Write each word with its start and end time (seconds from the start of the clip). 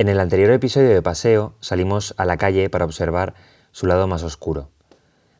En 0.00 0.08
el 0.08 0.18
anterior 0.18 0.50
episodio 0.50 0.88
de 0.88 1.02
Paseo 1.02 1.52
salimos 1.60 2.14
a 2.16 2.24
la 2.24 2.38
calle 2.38 2.70
para 2.70 2.86
observar 2.86 3.34
su 3.70 3.86
lado 3.86 4.06
más 4.06 4.22
oscuro. 4.22 4.70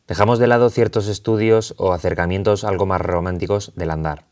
Dejamos 0.07 0.37
de 0.37 0.45
lado 0.45 0.69
ciertos 0.69 1.07
estudios 1.07 1.73
o 1.79 1.93
acercamientos 1.93 2.63
algo 2.63 2.85
más 2.85 3.01
románticos 3.01 3.71
del 3.75 3.89
andar. 3.89 4.25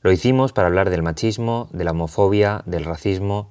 Lo 0.00 0.12
hicimos 0.12 0.52
para 0.52 0.68
hablar 0.68 0.90
del 0.90 1.02
machismo, 1.02 1.68
de 1.72 1.82
la 1.82 1.90
homofobia, 1.90 2.62
del 2.66 2.84
racismo, 2.84 3.50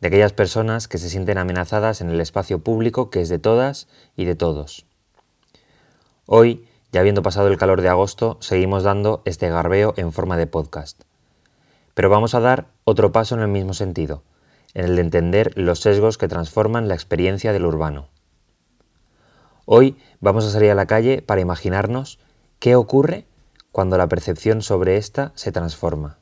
de 0.00 0.08
aquellas 0.08 0.32
personas 0.32 0.88
que 0.88 0.98
se 0.98 1.08
sienten 1.08 1.38
amenazadas 1.38 2.00
en 2.00 2.10
el 2.10 2.20
espacio 2.20 2.58
público 2.58 3.08
que 3.08 3.20
es 3.20 3.28
de 3.28 3.38
todas 3.38 3.86
y 4.16 4.24
de 4.24 4.34
todos. 4.34 4.84
Hoy, 6.26 6.66
ya 6.90 7.02
habiendo 7.02 7.22
pasado 7.22 7.46
el 7.46 7.56
calor 7.56 7.82
de 7.82 7.88
agosto, 7.88 8.36
seguimos 8.40 8.82
dando 8.82 9.22
este 9.24 9.48
garbeo 9.48 9.94
en 9.96 10.10
forma 10.10 10.36
de 10.36 10.48
podcast. 10.48 11.02
Pero 11.94 12.10
vamos 12.10 12.34
a 12.34 12.40
dar 12.40 12.66
otro 12.82 13.12
paso 13.12 13.36
en 13.36 13.42
el 13.42 13.48
mismo 13.48 13.74
sentido 13.74 14.24
en 14.74 14.84
el 14.84 14.96
de 14.96 15.02
entender 15.02 15.52
los 15.56 15.80
sesgos 15.80 16.18
que 16.18 16.28
transforman 16.28 16.88
la 16.88 16.94
experiencia 16.94 17.52
del 17.52 17.66
urbano. 17.66 18.08
Hoy 19.64 19.96
vamos 20.20 20.44
a 20.44 20.50
salir 20.50 20.70
a 20.70 20.74
la 20.74 20.86
calle 20.86 21.22
para 21.22 21.40
imaginarnos 21.40 22.18
qué 22.58 22.76
ocurre 22.76 23.26
cuando 23.72 23.96
la 23.98 24.08
percepción 24.08 24.62
sobre 24.62 24.96
ésta 24.96 25.32
se 25.34 25.52
transforma. 25.52 26.18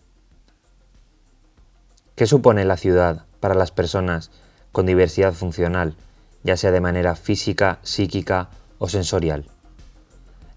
¿Qué 2.15 2.27
supone 2.27 2.65
la 2.65 2.77
ciudad 2.77 3.27
para 3.41 3.55
las 3.55 3.71
personas 3.71 4.31
con 4.73 4.87
diversidad 4.87 5.33
funcional, 5.33 5.95
ya 6.43 6.57
sea 6.57 6.73
de 6.73 6.81
manera 6.81 7.15
física, 7.15 7.79
psíquica 7.83 8.49
o 8.79 8.89
sensorial? 8.89 9.47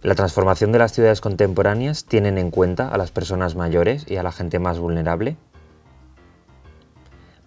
¿La 0.02 0.16
transformación 0.16 0.71
de 0.71 0.80
las 0.80 0.94
ciudades 0.94 1.21
contemporáneas 1.21 2.05
tienen 2.05 2.40
en 2.40 2.49
cuenta 2.49 2.88
a 2.88 2.98
las 2.98 3.12
personas 3.12 3.55
mayores 3.55 4.05
y 4.10 4.16
a 4.18 4.23
la 4.23 4.32
gente 4.32 4.58
más 4.58 4.80
vulnerable? 4.80 5.38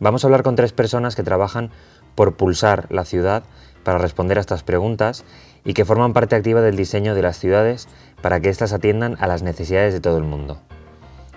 Vamos 0.01 0.25
a 0.25 0.27
hablar 0.27 0.43
con 0.43 0.57
tres 0.57 0.73
personas 0.73 1.15
que 1.15 1.23
trabajan 1.23 1.71
por 2.15 2.37
pulsar 2.37 2.87
la 2.91 3.05
ciudad 3.05 3.45
para 3.85 3.99
responder 3.99 4.39
a 4.39 4.41
estas 4.41 4.63
preguntas 4.63 5.25
y 5.65 5.75
que 5.75 5.85
forman 5.85 6.13
parte 6.13 6.37
activa 6.37 6.61
del 6.61 6.77
diseño 6.77 7.15
de 7.15 7.23
las 7.23 7.39
ciudades 7.39 7.89
para 8.21 8.41
que 8.41 8.49
éstas 8.49 8.73
atiendan 8.73 9.17
a 9.21 9.27
las 9.27 9.43
necesidades 9.43 9.95
de 9.95 10.01
todo 10.01 10.19
el 10.19 10.25
mundo. 10.25 10.59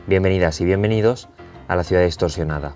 Bienvenidas 0.08 0.60
y 0.62 0.66
bienvenidos 0.66 1.30
a 1.68 1.76
la 1.76 1.84
ciudad 1.84 2.04
distorsionada. 2.04 2.76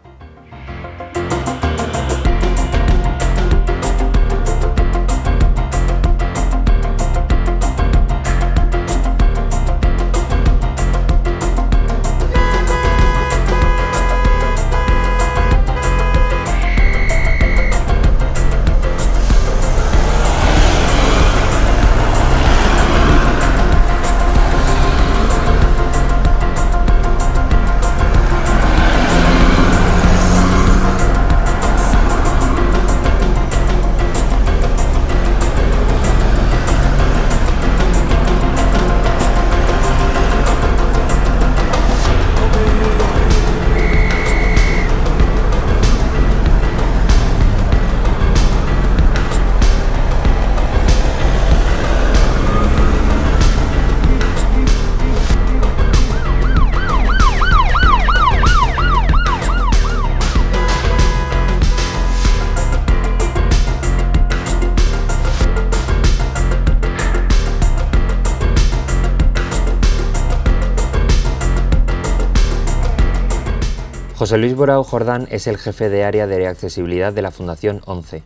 José 74.31 74.39
Luis 74.39 74.55
Borao 74.55 74.85
Jordán 74.85 75.27
es 75.29 75.45
el 75.47 75.57
jefe 75.57 75.89
de 75.89 76.05
área 76.05 76.25
de 76.25 76.47
accesibilidad 76.47 77.11
de 77.11 77.21
la 77.21 77.31
Fundación 77.31 77.81
11. 77.85 78.23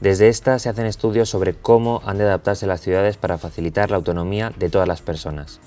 Desde 0.00 0.28
esta 0.28 0.60
se 0.60 0.68
hacen 0.68 0.86
estudios 0.86 1.28
sobre 1.28 1.52
cómo 1.52 2.00
han 2.06 2.18
de 2.18 2.22
adaptarse 2.22 2.68
las 2.68 2.80
ciudades 2.80 3.16
para 3.16 3.36
facilitar 3.36 3.90
la 3.90 3.96
autonomía 3.96 4.52
de 4.56 4.70
todas 4.70 4.86
las 4.86 5.02
personas. 5.02 5.58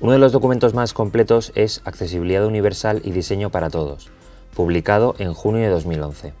Uno 0.00 0.12
de 0.12 0.18
los 0.18 0.32
documentos 0.32 0.72
más 0.72 0.94
completos 0.94 1.52
es 1.56 1.82
Accesibilidad 1.84 2.46
Universal 2.46 3.02
y 3.04 3.10
Diseño 3.10 3.50
para 3.50 3.68
Todos, 3.68 4.10
publicado 4.54 5.14
en 5.18 5.34
junio 5.34 5.60
de 5.60 5.68
2011. 5.68 6.32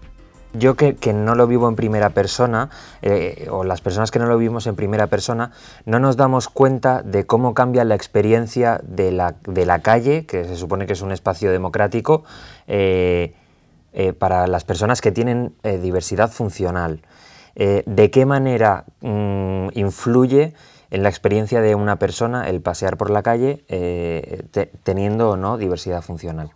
Yo 0.52 0.74
que, 0.74 1.12
no 1.12 1.36
lo 1.36 1.46
vivo 1.46 1.68
en 1.68 1.76
primera 1.76 2.10
persona, 2.10 2.70
eh, 3.02 3.46
o 3.50 3.62
las 3.62 3.80
personas 3.80 4.10
que 4.10 4.18
no 4.18 4.26
lo 4.26 4.36
vivimos 4.36 4.66
en 4.66 4.74
primera 4.74 5.06
persona, 5.06 5.52
no 5.84 6.00
nos 6.00 6.16
damos 6.16 6.48
cuenta 6.48 7.02
de 7.02 7.24
cómo 7.24 7.54
cambia 7.54 7.84
la 7.84 7.94
experiencia 7.94 8.80
de 8.82 9.12
la, 9.12 9.36
de 9.46 9.64
la 9.64 9.78
calle, 9.78 10.26
que 10.26 10.44
se 10.44 10.56
supone 10.56 10.86
que 10.86 10.94
es 10.94 11.02
un 11.02 11.12
espacio 11.12 11.52
democrático, 11.52 12.24
eh, 12.66 13.34
eh, 13.92 14.12
para 14.12 14.48
las 14.48 14.64
personas 14.64 15.00
que 15.00 15.12
tienen 15.12 15.54
diversidad 15.82 16.30
funcional. 16.30 17.02
¿De 17.54 18.10
qué 18.10 18.24
manera 18.24 18.84
mm, 19.00 19.68
influye 19.74 20.54
en 20.90 21.02
la 21.02 21.08
experiencia 21.10 21.60
de 21.60 21.74
una 21.74 21.96
persona 21.96 22.48
el 22.48 22.62
pasear 22.62 22.96
por 22.96 23.10
la 23.10 23.22
calle 23.22 23.64
teniendo 24.82 25.30
o 25.30 25.36
no 25.36 25.58
diversidad 25.58 26.02
funcional? 26.02 26.52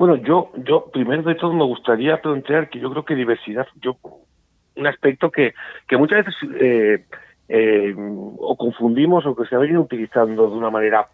Bueno, 0.00 0.16
yo, 0.16 0.50
yo 0.64 0.86
primero 0.86 1.22
de 1.24 1.34
todo 1.34 1.52
me 1.52 1.66
gustaría 1.66 2.22
plantear 2.22 2.70
que 2.70 2.80
yo 2.80 2.90
creo 2.90 3.04
que 3.04 3.14
diversidad, 3.14 3.66
yo 3.82 3.98
un 4.74 4.86
aspecto 4.86 5.30
que, 5.30 5.52
que 5.86 5.98
muchas 5.98 6.24
veces 6.24 6.34
eh, 6.58 7.04
eh, 7.50 7.94
o 7.98 8.56
confundimos 8.56 9.26
o 9.26 9.36
que 9.36 9.44
se 9.44 9.54
ha 9.54 9.58
venido 9.58 9.82
utilizando 9.82 10.48
de 10.48 10.56
una 10.56 10.70
manera, 10.70 11.08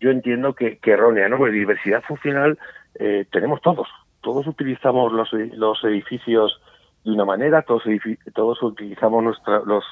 yo 0.00 0.10
entiendo 0.10 0.54
que, 0.54 0.78
errónea, 0.82 1.28
¿no? 1.28 1.36
Porque 1.36 1.52
diversidad 1.52 2.02
funcional 2.02 2.58
eh, 2.94 3.26
tenemos 3.30 3.60
todos, 3.60 3.88
todos 4.22 4.46
utilizamos 4.46 5.12
los, 5.12 5.30
los 5.34 5.84
edificios 5.84 6.62
de 7.04 7.10
una 7.10 7.26
manera, 7.26 7.60
todos, 7.60 7.82
todos 8.34 8.62
utilizamos 8.62 9.22
nuestra, 9.22 9.60
los, 9.66 9.84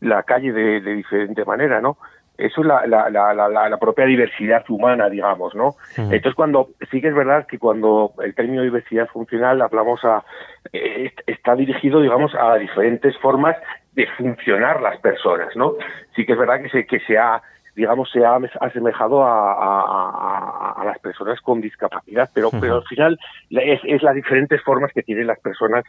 la 0.00 0.24
calle 0.24 0.52
de 0.52 0.80
diferente 0.96 1.44
manera, 1.44 1.80
¿no? 1.80 1.98
Eso 2.40 2.62
es 2.62 2.66
la, 2.66 2.86
la, 2.86 3.10
la, 3.10 3.68
la, 3.68 3.76
propia 3.78 4.06
diversidad 4.06 4.64
humana, 4.68 5.08
digamos, 5.08 5.54
¿no? 5.54 5.74
Entonces, 5.96 6.34
cuando 6.34 6.70
sí 6.90 7.00
que 7.00 7.08
es 7.08 7.14
verdad 7.14 7.46
que 7.46 7.58
cuando 7.58 8.12
el 8.22 8.34
término 8.34 8.62
diversidad 8.62 9.08
funcional 9.08 9.60
hablamos 9.62 10.04
a 10.04 10.24
eh, 10.72 11.12
está 11.26 11.54
dirigido, 11.54 12.00
digamos, 12.00 12.34
a 12.34 12.56
diferentes 12.56 13.16
formas 13.18 13.56
de 13.92 14.06
funcionar 14.16 14.80
las 14.80 14.98
personas, 15.00 15.54
¿no? 15.56 15.74
Sí 16.16 16.24
que 16.24 16.32
es 16.32 16.38
verdad 16.38 16.62
que 16.62 16.70
se 16.70 16.86
que 16.86 17.00
se 17.00 17.18
ha 17.18 17.42
digamos 17.76 18.10
se 18.10 18.24
ha 18.24 18.36
asemejado 18.60 19.24
a, 19.24 19.52
a, 19.52 20.72
a 20.76 20.84
las 20.84 20.98
personas 20.98 21.40
con 21.40 21.60
discapacidad, 21.60 22.28
pero 22.34 22.50
pero 22.60 22.76
al 22.76 22.84
final 22.84 23.18
es, 23.50 23.80
es 23.84 24.02
las 24.02 24.14
diferentes 24.14 24.60
formas 24.62 24.92
que 24.92 25.02
tienen 25.02 25.26
las 25.26 25.38
personas 25.40 25.84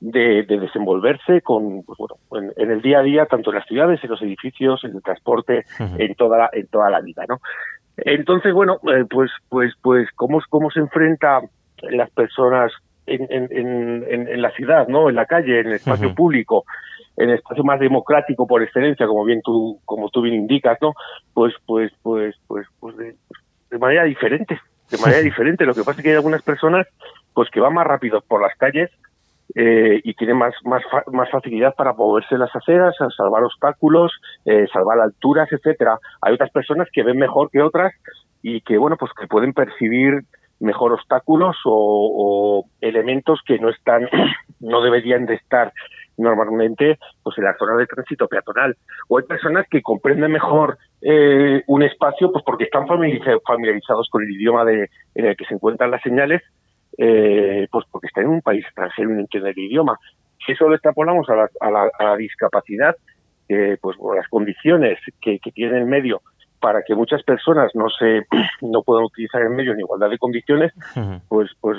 de, 0.00 0.44
desenvolverse 0.44 1.40
con 1.40 1.82
pues, 1.82 1.98
bueno, 1.98 2.50
en, 2.56 2.70
el 2.70 2.82
día 2.82 2.98
a 2.98 3.02
día 3.02 3.26
tanto 3.26 3.50
en 3.50 3.56
las 3.56 3.66
ciudades 3.66 4.02
en 4.02 4.10
los 4.10 4.22
edificios 4.22 4.84
en 4.84 4.94
el 4.94 5.02
transporte 5.02 5.64
en 5.78 6.14
toda 6.14 6.38
la, 6.38 6.50
en 6.52 6.66
toda 6.66 6.90
la 6.90 7.00
vida 7.00 7.24
no 7.28 7.40
entonces 7.96 8.52
bueno 8.52 8.78
eh, 8.92 9.04
pues 9.08 9.30
pues 9.48 9.72
pues 9.82 10.08
cómo 10.14 10.40
cómo 10.48 10.70
se 10.70 10.80
enfrenta 10.80 11.40
las 11.82 12.10
personas 12.10 12.72
en, 13.06 13.26
en, 13.30 14.04
en, 14.08 14.42
la 14.42 14.50
ciudad 14.50 14.88
no 14.88 15.08
en 15.08 15.14
la 15.14 15.26
calle 15.26 15.60
en 15.60 15.68
el 15.68 15.74
espacio 15.74 16.14
público 16.14 16.64
en 17.16 17.30
el 17.30 17.36
espacio 17.36 17.64
más 17.64 17.80
democrático 17.80 18.46
por 18.46 18.62
excelencia 18.62 19.06
como 19.06 19.24
bien 19.24 19.40
tú 19.42 19.80
como 19.84 20.10
tú 20.10 20.22
bien 20.22 20.34
indicas 20.34 20.76
no 20.82 20.92
pues 21.32 21.54
pues 21.64 21.92
pues 22.02 22.34
pues 22.46 22.66
pues 22.80 22.96
de, 22.96 23.14
de 23.70 23.78
manera 23.78 24.04
diferente 24.04 24.58
de 24.90 24.98
manera 24.98 25.20
diferente. 25.20 25.64
Lo 25.64 25.74
que 25.74 25.82
pasa 25.82 26.00
es 26.00 26.02
que 26.02 26.10
hay 26.10 26.16
algunas 26.16 26.42
personas 26.42 26.86
pues 27.34 27.50
que 27.50 27.60
van 27.60 27.74
más 27.74 27.86
rápido 27.86 28.20
por 28.22 28.40
las 28.40 28.56
calles 28.56 28.90
eh, 29.54 30.00
y 30.02 30.14
tiene 30.14 30.34
más, 30.34 30.54
más, 30.64 30.82
más 31.12 31.30
facilidad 31.30 31.74
para 31.74 31.92
moverse 31.92 32.34
en 32.34 32.40
las 32.40 32.54
aceras, 32.54 32.94
salvar 33.16 33.44
obstáculos, 33.44 34.12
eh, 34.44 34.66
salvar 34.72 35.00
alturas, 35.00 35.50
etcétera. 35.52 35.98
Hay 36.22 36.34
otras 36.34 36.50
personas 36.50 36.88
que 36.92 37.02
ven 37.02 37.18
mejor 37.18 37.50
que 37.50 37.62
otras 37.62 37.92
y 38.42 38.60
que, 38.62 38.76
bueno, 38.78 38.96
pues 38.96 39.12
que 39.18 39.26
pueden 39.26 39.52
percibir 39.52 40.24
mejor 40.58 40.92
obstáculos 40.92 41.56
o, 41.64 42.64
elementos 42.80 43.40
que 43.46 43.58
no 43.58 43.68
están, 43.68 44.08
no 44.60 44.80
deberían 44.80 45.26
de 45.26 45.34
estar 45.34 45.72
normalmente 46.18 46.98
pues 47.22 47.36
en 47.36 47.44
la 47.44 47.56
zona 47.58 47.76
de 47.76 47.86
tránsito 47.86 48.26
peatonal. 48.26 48.76
O 49.08 49.18
hay 49.18 49.24
personas 49.24 49.66
que 49.70 49.82
comprenden 49.82 50.32
mejor 50.32 50.78
eh, 51.02 51.62
un 51.66 51.82
espacio 51.82 52.32
pues 52.32 52.42
porque 52.44 52.64
están 52.64 52.86
familiarizados 52.86 54.08
con 54.10 54.22
el 54.22 54.30
idioma 54.30 54.64
de, 54.64 54.88
en 55.14 55.26
el 55.26 55.36
que 55.36 55.44
se 55.44 55.54
encuentran 55.54 55.90
las 55.90 56.02
señales 56.02 56.42
eh, 56.98 57.66
pues 57.70 57.84
porque 57.90 58.06
están 58.06 58.24
en 58.24 58.30
un 58.30 58.42
país 58.42 58.64
extranjero 58.64 59.10
y 59.10 59.14
no 59.14 59.20
entiende 59.20 59.50
el 59.50 59.58
idioma. 59.58 59.98
Si 60.44 60.52
eso 60.52 60.68
lo 60.68 60.74
extrapolamos 60.74 61.28
a 61.28 61.36
la, 61.36 61.50
a 61.60 61.70
la, 61.70 61.90
a 61.98 62.04
la 62.04 62.16
discapacidad, 62.16 62.96
eh, 63.48 63.76
pues 63.80 63.96
por 63.96 64.16
las 64.16 64.28
condiciones 64.28 64.98
que, 65.20 65.38
que 65.38 65.52
tiene 65.52 65.78
el 65.78 65.86
medio 65.86 66.22
para 66.60 66.82
que 66.82 66.94
muchas 66.94 67.22
personas 67.22 67.70
no 67.74 67.88
se 67.90 68.26
no 68.62 68.82
puedan 68.82 69.04
utilizar 69.04 69.42
el 69.42 69.50
medio 69.50 69.72
en 69.72 69.80
igualdad 69.80 70.10
de 70.10 70.18
condiciones, 70.18 70.72
pues 71.28 71.50
pues 71.60 71.78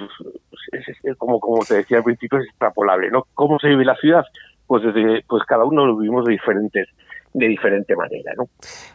es, 0.72 1.18
como 1.18 1.40
como 1.40 1.66
te 1.66 1.76
decía 1.76 1.98
al 1.98 2.04
principio 2.04 2.40
es 2.40 2.46
extrapolable, 2.48 3.10
¿no? 3.10 3.26
¿Cómo 3.34 3.60
se 3.60 3.68
vive 3.70 3.86
la 3.86 3.96
ciudad? 3.96 4.24
Pues 4.66 4.84
desde 4.84 5.24
pues 5.28 5.44
cada 5.44 5.66
uno 5.66 5.86
lo 5.86 5.98
vivimos 5.98 6.26
de 6.26 6.34
diferentes 6.34 6.88
de 7.34 7.48
diferente 7.48 7.96
manera, 7.96 8.34
¿no? 8.38 8.50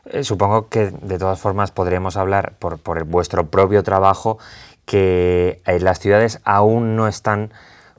Eh, 0.06 0.25
supongo 0.25 0.69
que 0.69 0.90
de 0.90 1.19
todas 1.19 1.40
formas 1.40 1.70
podríamos 1.70 2.17
hablar 2.17 2.55
por 2.58 2.82
por 2.82 3.05
vuestro 3.05 3.50
propio 3.50 3.82
trabajo 3.82 4.38
que 4.87 5.61
eh, 5.67 5.81
las 5.81 6.00
ciudades 6.00 6.40
aún 6.44 6.96
no 6.96 7.08
están 7.08 7.50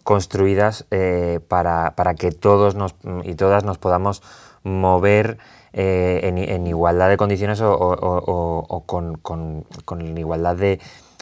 construidas 0.04 0.86
eh, 0.92 1.40
para, 1.48 1.96
para 1.96 2.16
que 2.16 2.32
todos 2.32 2.76
nos 2.76 2.96
y 3.24 3.36
todas 3.36 3.64
nos 3.64 3.78
podamos 3.78 4.22
mover 4.64 5.38
eh, 5.74 6.22
en, 6.24 6.68
igualdad 6.68 7.10
de 7.10 7.18
condiciones 7.18 7.62
o, 7.62 8.84
con, 8.86 9.16
con, 9.16 10.18
igualdad 10.18 10.56
de, 10.56 10.80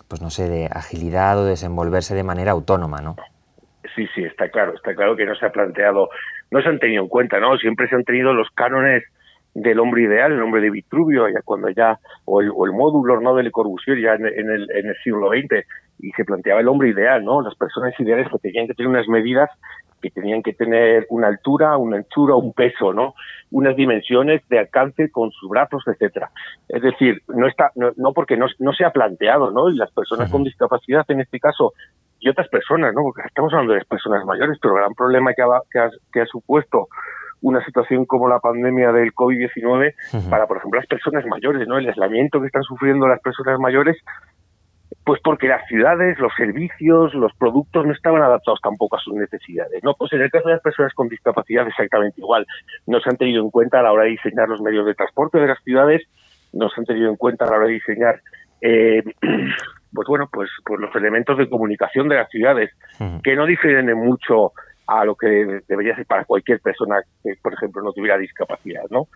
pues 0.07 0.21
no 0.21 0.29
sé, 0.29 0.49
de 0.49 0.65
agilidad 0.65 1.39
o 1.39 1.45
desenvolverse 1.45 2.15
de 2.15 2.23
manera 2.23 2.51
autónoma, 2.51 3.01
¿no? 3.01 3.15
Sí, 3.95 4.07
sí, 4.13 4.23
está 4.23 4.49
claro, 4.49 4.73
está 4.73 4.93
claro 4.93 5.15
que 5.15 5.25
no 5.25 5.35
se 5.35 5.45
ha 5.45 5.51
planteado, 5.51 6.09
no 6.51 6.61
se 6.61 6.69
han 6.69 6.79
tenido 6.79 7.03
en 7.03 7.09
cuenta, 7.09 7.39
¿no? 7.39 7.57
Siempre 7.57 7.87
se 7.87 7.95
han 7.95 8.03
tenido 8.03 8.33
los 8.33 8.49
cánones 8.51 9.03
del 9.53 9.79
hombre 9.79 10.03
ideal, 10.03 10.31
el 10.31 10.41
hombre 10.41 10.61
de 10.61 10.69
Vitruvio, 10.69 11.27
ya 11.27 11.41
cuando 11.43 11.69
ya, 11.69 11.99
o 12.25 12.41
el, 12.41 12.71
módulo 12.71 13.19
¿no? 13.19 13.35
de 13.35 13.43
Le 13.43 13.51
Corbusier 13.51 13.99
ya 13.99 14.13
en, 14.13 14.25
el, 14.25 14.69
en 14.71 14.87
el 14.87 14.95
siglo 15.03 15.29
XX, 15.29 15.65
y 15.99 16.11
se 16.11 16.25
planteaba 16.25 16.61
el 16.61 16.67
hombre 16.67 16.89
ideal, 16.89 17.23
¿no? 17.23 17.41
Las 17.41 17.55
personas 17.55 17.93
ideales 17.99 18.27
que 18.31 18.39
tenían 18.39 18.67
que 18.67 18.73
tener 18.73 18.89
unas 18.89 19.07
medidas 19.07 19.49
que 20.01 20.09
tenían 20.09 20.41
que 20.41 20.53
tener 20.53 21.05
una 21.09 21.27
altura, 21.27 21.77
una 21.77 21.97
anchura, 21.97 22.35
un 22.35 22.53
peso, 22.53 22.91
¿no? 22.91 23.13
Unas 23.51 23.75
dimensiones 23.75 24.41
de 24.49 24.59
alcance 24.59 25.11
con 25.11 25.31
sus 25.31 25.49
brazos, 25.49 25.83
etcétera. 25.87 26.31
Es 26.67 26.81
decir, 26.81 27.21
no 27.27 27.47
está, 27.47 27.71
no, 27.75 28.13
porque 28.13 28.35
no, 28.35 28.47
no, 28.59 28.73
se 28.73 28.83
ha 28.83 28.91
planteado, 28.91 29.51
¿no? 29.51 29.69
Y 29.69 29.75
las 29.75 29.91
personas 29.91 30.31
con 30.31 30.43
discapacidad, 30.43 31.05
en 31.09 31.21
este 31.21 31.39
caso, 31.39 31.73
y 32.21 32.29
otras 32.29 32.47
personas, 32.49 32.93
¿no? 32.93 33.01
Porque 33.01 33.23
estamos 33.25 33.51
hablando 33.51 33.73
de 33.73 33.83
personas 33.83 34.23
mayores, 34.25 34.57
pero 34.61 34.75
el 34.75 34.81
gran 34.81 34.93
problema 34.93 35.33
que 35.33 35.41
ha, 35.41 35.47
que 35.69 35.79
ha, 35.79 35.89
que 36.13 36.21
ha 36.21 36.25
supuesto 36.27 36.87
una 37.41 37.65
situación 37.65 38.05
como 38.05 38.29
la 38.29 38.39
pandemia 38.39 38.91
del 38.91 39.11
COVID-19 39.13 40.29
para, 40.29 40.45
por 40.45 40.57
ejemplo, 40.57 40.79
las 40.79 40.87
personas 40.87 41.25
mayores, 41.25 41.67
¿no? 41.67 41.79
El 41.79 41.89
aislamiento 41.89 42.39
que 42.39 42.45
están 42.45 42.61
sufriendo 42.61 43.07
las 43.07 43.19
personas 43.21 43.59
mayores, 43.59 43.97
pues 45.03 45.19
porque 45.23 45.47
las 45.47 45.67
ciudades, 45.67 46.19
los 46.19 46.31
servicios, 46.37 47.15
los 47.15 47.33
productos 47.33 47.87
no 47.87 47.93
estaban 47.93 48.21
adaptados 48.21 48.59
tampoco 48.61 48.97
a 48.97 48.99
sus 48.99 49.15
necesidades, 49.15 49.83
¿no? 49.83 49.95
Pues 49.95 50.13
en 50.13 50.21
el 50.21 50.29
caso 50.29 50.47
de 50.47 50.53
las 50.53 50.61
personas 50.61 50.93
con 50.93 51.09
discapacidad 51.09 51.67
exactamente 51.67 52.21
igual. 52.21 52.45
No 52.85 52.99
se 52.99 53.09
han 53.09 53.17
tenido 53.17 53.43
en 53.43 53.49
cuenta 53.49 53.79
a 53.79 53.83
la 53.83 53.91
hora 53.91 54.03
de 54.03 54.11
diseñar 54.11 54.47
los 54.47 54.61
medios 54.61 54.85
de 54.85 54.93
transporte 54.93 55.39
de 55.39 55.47
las 55.47 55.63
ciudades, 55.63 56.03
no 56.53 56.69
se 56.69 56.81
han 56.81 56.85
tenido 56.85 57.09
en 57.09 57.15
cuenta 57.15 57.45
a 57.45 57.49
la 57.49 57.57
hora 57.57 57.65
de 57.65 57.73
diseñar 57.73 58.21
eh, 58.61 59.01
pues 59.93 60.07
bueno, 60.07 60.29
pues, 60.31 60.49
pues 60.65 60.79
los 60.79 60.95
elementos 60.95 61.37
de 61.37 61.49
comunicación 61.49 62.07
de 62.07 62.15
las 62.15 62.29
ciudades, 62.29 62.71
que 63.23 63.35
no 63.35 63.45
difieren 63.45 63.89
en 63.89 63.97
mucho 63.97 64.53
a 64.87 65.05
lo 65.05 65.15
que 65.15 65.61
debería 65.67 65.95
ser 65.95 66.05
para 66.05 66.25
cualquier 66.25 66.59
persona 66.59 67.01
que, 67.23 67.33
por 67.41 67.53
ejemplo, 67.53 67.81
no 67.81 67.93
tuviera 67.93 68.17
discapacidad, 68.17 68.83
¿no? 68.89 69.07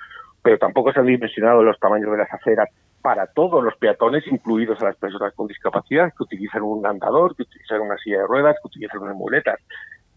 Pero 0.41 0.57
tampoco 0.57 0.93
se 0.93 0.99
han 0.99 1.05
dimensionado 1.07 1.63
los 1.63 1.79
tamaños 1.79 2.11
de 2.11 2.17
las 2.17 2.31
aceras 2.31 2.69
para 3.01 3.27
todos 3.27 3.63
los 3.63 3.75
peatones, 3.77 4.23
incluidos 4.27 4.81
a 4.81 4.85
las 4.85 4.95
personas 4.95 5.33
con 5.33 5.47
discapacidad, 5.47 6.11
que 6.15 6.23
utilizan 6.23 6.63
un 6.63 6.85
andador, 6.85 7.35
que 7.35 7.43
utilizan 7.43 7.81
una 7.81 7.97
silla 7.97 8.19
de 8.19 8.27
ruedas, 8.27 8.55
que 8.61 8.67
utilizan 8.67 9.01
unas 9.01 9.15
muletas. 9.15 9.59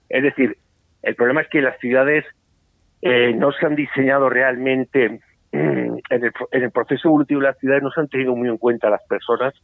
Es 0.08 0.22
decir, 0.22 0.56
el 1.02 1.14
problema 1.14 1.43
es 1.43 1.49
que 1.49 1.61
las 1.61 1.78
ciudades 1.78 2.25
eh, 3.02 3.32
no 3.34 3.52
se 3.52 3.66
han 3.66 3.75
diseñado 3.75 4.28
realmente 4.28 5.20
mm, 5.52 5.99
en 6.11 6.25
el, 6.25 6.32
en 6.52 6.62
el 6.62 6.70
proceso 6.70 7.08
evolutivo 7.08 7.40
de 7.40 7.49
las 7.49 7.58
ciudades, 7.58 7.82
no 7.82 7.90
se 7.90 8.00
han 8.00 8.08
tenido 8.08 8.34
muy 8.34 8.49
en 8.49 8.58
cuenta 8.58 8.90
las 8.90 9.02
personas 9.06 9.54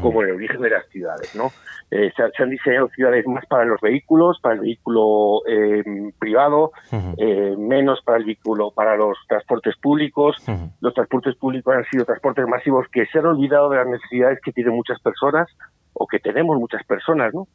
como 0.00 0.22
el 0.22 0.32
origen 0.32 0.60
de 0.62 0.70
las 0.70 0.86
ciudades, 0.88 1.34
¿no? 1.34 1.50
Eh, 1.90 2.10
se, 2.16 2.42
han 2.42 2.48
diseñado 2.48 2.88
ciudades 2.88 3.26
más 3.26 3.44
para 3.44 3.66
los 3.66 3.78
vehículos, 3.82 4.40
para 4.40 4.54
el 4.54 4.62
vehículo 4.62 5.42
eh, 5.46 5.82
privado, 6.18 6.72
eh, 7.18 7.54
menos 7.58 8.00
para 8.02 8.16
el 8.16 8.24
vehículo, 8.24 8.70
para 8.70 8.96
los 8.96 9.18
transportes 9.28 9.76
públicos. 9.76 10.36
Los 10.80 10.94
transportes 10.94 11.36
públicos 11.36 11.74
han 11.76 11.84
sido 11.90 12.06
transportes 12.06 12.46
masivos 12.48 12.86
que 12.90 13.04
se 13.06 13.18
han 13.18 13.26
olvidado 13.26 13.68
de 13.68 13.76
las 13.76 13.86
necesidades 13.86 14.38
que 14.42 14.52
tienen 14.52 14.74
muchas 14.74 15.00
personas 15.00 15.48
o 15.92 16.06
que 16.06 16.18
tenemos 16.18 16.56
muchas 16.56 16.82
personas, 16.84 17.34
¿no? 17.34 17.46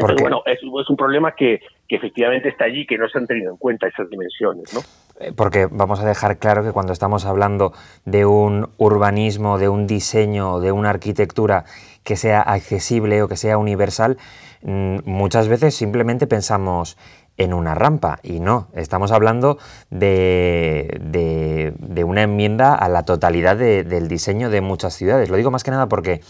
porque... 0.00 0.22
bueno, 0.22 0.42
es, 0.44 0.58
es, 0.58 0.90
un 0.90 0.96
problema 0.96 1.30
que, 1.36 1.60
que 1.86 1.94
efectivamente 1.94 2.48
está 2.48 2.64
allí, 2.64 2.84
que 2.84 2.98
no 2.98 3.08
se 3.08 3.18
han 3.18 3.28
tenido 3.28 3.52
en 3.52 3.58
cuenta 3.58 3.86
esas 3.86 4.10
dimensiones, 4.10 4.74
¿no? 4.74 4.80
Eh, 5.18 5.32
porque 5.34 5.66
vamos 5.66 6.00
a 6.00 6.04
dejar 6.04 6.38
claro 6.38 6.62
que 6.62 6.72
cuando 6.72 6.92
estamos 6.92 7.24
hablando 7.24 7.72
de 8.04 8.26
un 8.26 8.68
urbanismo, 8.76 9.58
de 9.58 9.68
un 9.68 9.86
diseño, 9.86 10.60
de 10.60 10.72
una 10.72 10.90
arquitectura 10.90 11.64
que 12.04 12.16
sea 12.16 12.40
accesible 12.42 13.22
o 13.22 13.28
que 13.28 13.36
sea 13.36 13.56
universal, 13.56 14.18
mm, 14.62 14.98
muchas 15.04 15.48
veces 15.48 15.74
simplemente 15.74 16.26
pensamos 16.26 16.98
en 17.38 17.54
una 17.54 17.74
rampa 17.74 18.18
y 18.22 18.40
no, 18.40 18.68
estamos 18.74 19.12
hablando 19.12 19.58
de, 19.90 21.00
de, 21.00 22.04
una 22.04 22.22
enmienda 22.22 22.74
a 22.74 22.88
la 22.88 23.02
totalidad 23.04 23.56
del 23.56 24.08
diseño 24.08 24.48
de 24.48 24.60
muchas 24.60 24.94
ciudades. 24.94 25.28
Lo 25.28 25.36
digo 25.36 25.50
más 25.50 25.64
que 25.64 25.70
nada 25.70 25.86
porque 25.86 26.22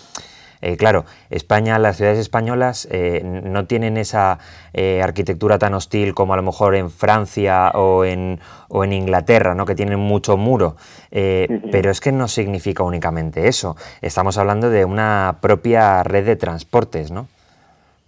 eh, 0.61 0.77
claro, 0.77 1.05
España, 1.31 1.79
las 1.79 1.97
ciudades 1.97 2.19
españolas 2.19 2.89
eh, 2.91 3.23
no 3.25 3.67
tienen 3.67 3.97
esa 3.97 4.39
eh, 4.73 5.03
arquitectura 5.03 5.59
tan 5.59 5.75
hostil 5.75 6.15
como 6.15 6.35
a 6.35 6.37
lo 6.37 6.43
mejor 6.43 6.75
en 6.75 6.91
Francia 6.91 7.71
o 7.75 8.05
en, 8.05 8.39
o 8.69 8.85
en 8.85 8.93
Inglaterra, 8.93 9.55
¿no? 9.55 9.67
que 9.67 9.75
tienen 9.75 9.99
mucho 9.99 10.37
muro. 10.37 10.77
Pero 11.11 11.91
es 11.91 12.01
que 12.01 12.13
no 12.13 12.29
significa 12.29 12.83
únicamente 12.83 13.49
eso. 13.49 13.77
Estamos 14.03 14.37
hablando 14.37 14.69
de 14.69 14.85
una 14.85 15.39
propia 15.41 16.03
red 16.03 16.27
de 16.27 16.37
transportes, 16.37 17.11
¿no? 17.11 17.29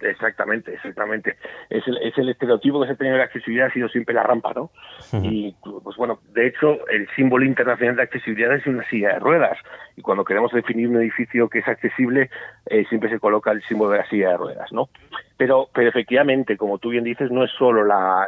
Exactamente, 0.01 0.73
exactamente. 0.73 1.35
Es 1.69 1.85
el, 1.87 1.97
es 1.97 2.17
el 2.17 2.29
estereotipo 2.29 2.79
que 2.79 2.87
se 2.87 2.93
ha 2.93 2.95
tenido 2.95 3.15
de 3.15 3.19
la 3.19 3.25
accesibilidad 3.25 3.67
ha 3.67 3.73
sido 3.73 3.89
siempre 3.89 4.15
la 4.15 4.23
rampa, 4.23 4.53
¿no? 4.53 4.71
Y 5.13 5.55
pues 5.61 5.97
bueno, 5.97 6.19
de 6.33 6.47
hecho, 6.47 6.87
el 6.87 7.07
símbolo 7.15 7.45
internacional 7.45 7.95
de 7.95 8.03
accesibilidad 8.03 8.55
es 8.55 8.65
una 8.67 8.87
silla 8.89 9.13
de 9.13 9.19
ruedas. 9.19 9.57
Y 9.95 10.01
cuando 10.01 10.23
queremos 10.23 10.51
definir 10.51 10.87
un 10.87 10.97
edificio 10.97 11.49
que 11.49 11.59
es 11.59 11.67
accesible, 11.67 12.29
eh, 12.67 12.85
siempre 12.89 13.09
se 13.09 13.19
coloca 13.19 13.51
el 13.51 13.61
símbolo 13.63 13.91
de 13.91 13.97
la 13.99 14.09
silla 14.09 14.29
de 14.29 14.37
ruedas, 14.37 14.71
¿no? 14.71 14.89
Pero, 15.37 15.69
pero 15.73 15.89
efectivamente, 15.89 16.57
como 16.57 16.77
tú 16.77 16.89
bien 16.89 17.03
dices, 17.03 17.31
no 17.31 17.43
es 17.43 17.51
solo 17.57 17.83
la, 17.83 18.27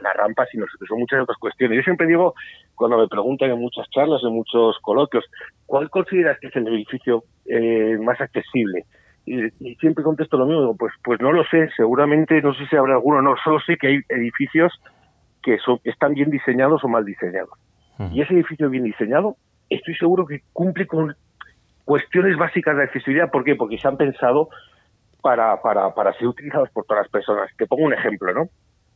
la, 0.00 0.12
rampa, 0.12 0.46
sino 0.46 0.64
que 0.66 0.86
son 0.86 1.00
muchas 1.00 1.22
otras 1.22 1.38
cuestiones. 1.38 1.76
Yo 1.76 1.82
siempre 1.82 2.06
digo, 2.06 2.34
cuando 2.74 2.98
me 2.98 3.08
preguntan 3.08 3.50
en 3.50 3.58
muchas 3.58 3.88
charlas, 3.90 4.22
en 4.22 4.32
muchos 4.32 4.78
coloquios, 4.80 5.24
¿cuál 5.66 5.90
consideras 5.90 6.38
que 6.40 6.48
es 6.48 6.56
el 6.56 6.68
edificio 6.68 7.24
eh, 7.46 7.98
más 8.00 8.20
accesible? 8.20 8.84
y, 9.24 9.74
siempre 9.76 10.04
contesto 10.04 10.36
lo 10.36 10.46
mismo, 10.46 10.76
pues 10.76 10.92
pues 11.04 11.20
no 11.20 11.32
lo 11.32 11.44
sé, 11.44 11.68
seguramente 11.76 12.40
no 12.42 12.54
sé 12.54 12.66
si 12.66 12.76
habrá 12.76 12.94
alguno, 12.94 13.22
no, 13.22 13.36
solo 13.42 13.60
sé 13.60 13.76
que 13.76 13.86
hay 13.86 14.00
edificios 14.08 14.72
que 15.42 15.58
son, 15.58 15.80
están 15.84 16.14
bien 16.14 16.30
diseñados 16.30 16.84
o 16.84 16.88
mal 16.88 17.04
diseñados. 17.04 17.50
Y 18.10 18.20
ese 18.20 18.34
edificio 18.34 18.68
bien 18.68 18.82
diseñado, 18.82 19.36
estoy 19.70 19.94
seguro 19.94 20.26
que 20.26 20.42
cumple 20.52 20.86
con 20.86 21.14
cuestiones 21.84 22.36
básicas 22.36 22.76
de 22.76 22.84
accesibilidad. 22.84 23.30
¿Por 23.30 23.44
qué? 23.44 23.54
Porque 23.54 23.78
se 23.78 23.86
han 23.86 23.96
pensado 23.96 24.48
para, 25.20 25.62
para, 25.62 25.94
para 25.94 26.12
ser 26.14 26.26
utilizados 26.26 26.68
por 26.70 26.84
todas 26.84 27.04
las 27.04 27.12
personas. 27.12 27.50
Te 27.56 27.66
pongo 27.66 27.84
un 27.84 27.94
ejemplo, 27.94 28.32
¿no? 28.34 28.48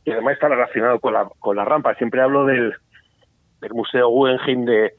Que 0.04 0.12
además 0.12 0.34
está 0.34 0.48
relacionado 0.48 0.98
con 0.98 1.12
la, 1.12 1.28
con 1.38 1.56
la 1.56 1.64
rampa. 1.64 1.94
Siempre 1.94 2.20
hablo 2.20 2.46
del, 2.46 2.74
del 3.60 3.74
Museo 3.74 4.08
Guggenheim 4.08 4.64
de, 4.64 4.92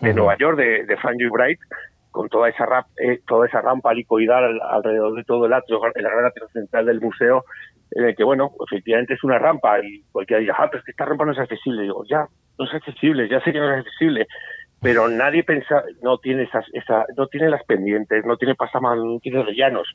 de 0.00 0.14
Nueva 0.14 0.36
York, 0.38 0.56
de, 0.56 0.84
de 0.84 0.96
Frank 0.96 1.18
Bright, 1.30 1.60
con 2.10 2.28
toda 2.28 2.48
esa, 2.48 2.66
rap, 2.66 2.86
eh, 2.98 3.20
toda 3.26 3.46
esa 3.46 3.60
rampa 3.60 3.92
helicoidal 3.92 4.60
alrededor 4.62 5.14
de 5.14 5.24
todo 5.24 5.46
el 5.46 5.52
atrio, 5.52 5.80
en 5.94 6.02
la 6.02 6.10
gran 6.10 6.26
atrio 6.26 6.48
central 6.48 6.86
del 6.86 7.00
museo, 7.00 7.44
en 7.92 8.04
el 8.04 8.16
que, 8.16 8.24
bueno, 8.24 8.52
efectivamente 8.66 9.14
es 9.14 9.24
una 9.24 9.38
rampa 9.38 9.80
y 9.80 10.02
cualquiera 10.12 10.40
dirá, 10.40 10.56
ah, 10.58 10.68
pero 10.70 10.80
es 10.80 10.84
que 10.84 10.92
esta 10.92 11.04
rampa 11.04 11.24
no 11.24 11.32
es 11.32 11.38
accesible. 11.38 11.82
digo, 11.82 12.04
ya, 12.08 12.26
no 12.58 12.64
es 12.64 12.74
accesible, 12.74 13.28
ya 13.28 13.40
sé 13.40 13.52
que 13.52 13.58
no 13.58 13.72
es 13.72 13.80
accesible, 13.80 14.26
pero 14.80 15.08
nadie 15.08 15.44
pensa, 15.44 15.82
no 16.02 16.18
tiene 16.18 16.44
esas, 16.44 16.64
esa, 16.72 17.04
no 17.16 17.26
tiene 17.26 17.50
las 17.50 17.64
pendientes, 17.64 18.24
no 18.24 18.36
tiene 18.36 18.54
pasaman, 18.54 18.98
no 18.98 19.18
tiene 19.20 19.42
rellanos, 19.42 19.88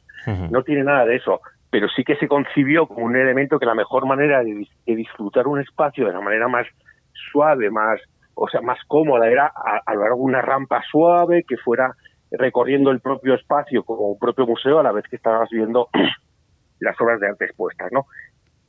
no 0.51 0.63
tiene 0.63 0.83
nada 0.83 1.05
de 1.05 1.15
eso, 1.15 1.41
pero 1.69 1.87
sí 1.89 2.03
que 2.03 2.15
se 2.17 2.27
concibió 2.27 2.87
como 2.87 3.05
un 3.05 3.15
elemento 3.15 3.59
que 3.59 3.65
la 3.65 3.75
mejor 3.75 4.05
manera 4.05 4.43
de, 4.43 4.67
de 4.85 4.95
disfrutar 4.95 5.47
un 5.47 5.59
espacio 5.59 6.05
de 6.05 6.13
la 6.13 6.21
manera 6.21 6.47
más 6.47 6.67
suave, 7.31 7.69
más 7.69 7.99
o 8.35 8.47
sea, 8.49 8.61
más 8.61 8.77
cómoda, 8.87 9.27
era 9.27 9.51
a, 9.85 9.93
lo 9.93 10.01
largo 10.01 10.17
de 10.17 10.23
una 10.23 10.41
rampa 10.41 10.83
suave 10.91 11.45
que 11.47 11.57
fuera 11.57 11.95
recorriendo 12.31 12.91
el 12.91 12.99
propio 12.99 13.33
espacio 13.33 13.83
como 13.83 14.09
un 14.09 14.19
propio 14.19 14.45
museo 14.45 14.79
a 14.79 14.83
la 14.83 14.91
vez 14.91 15.05
que 15.09 15.15
estabas 15.15 15.49
viendo 15.49 15.89
las 16.79 17.00
obras 17.00 17.20
de 17.20 17.27
arte 17.27 17.46
expuestas, 17.46 17.91
¿no? 17.91 18.05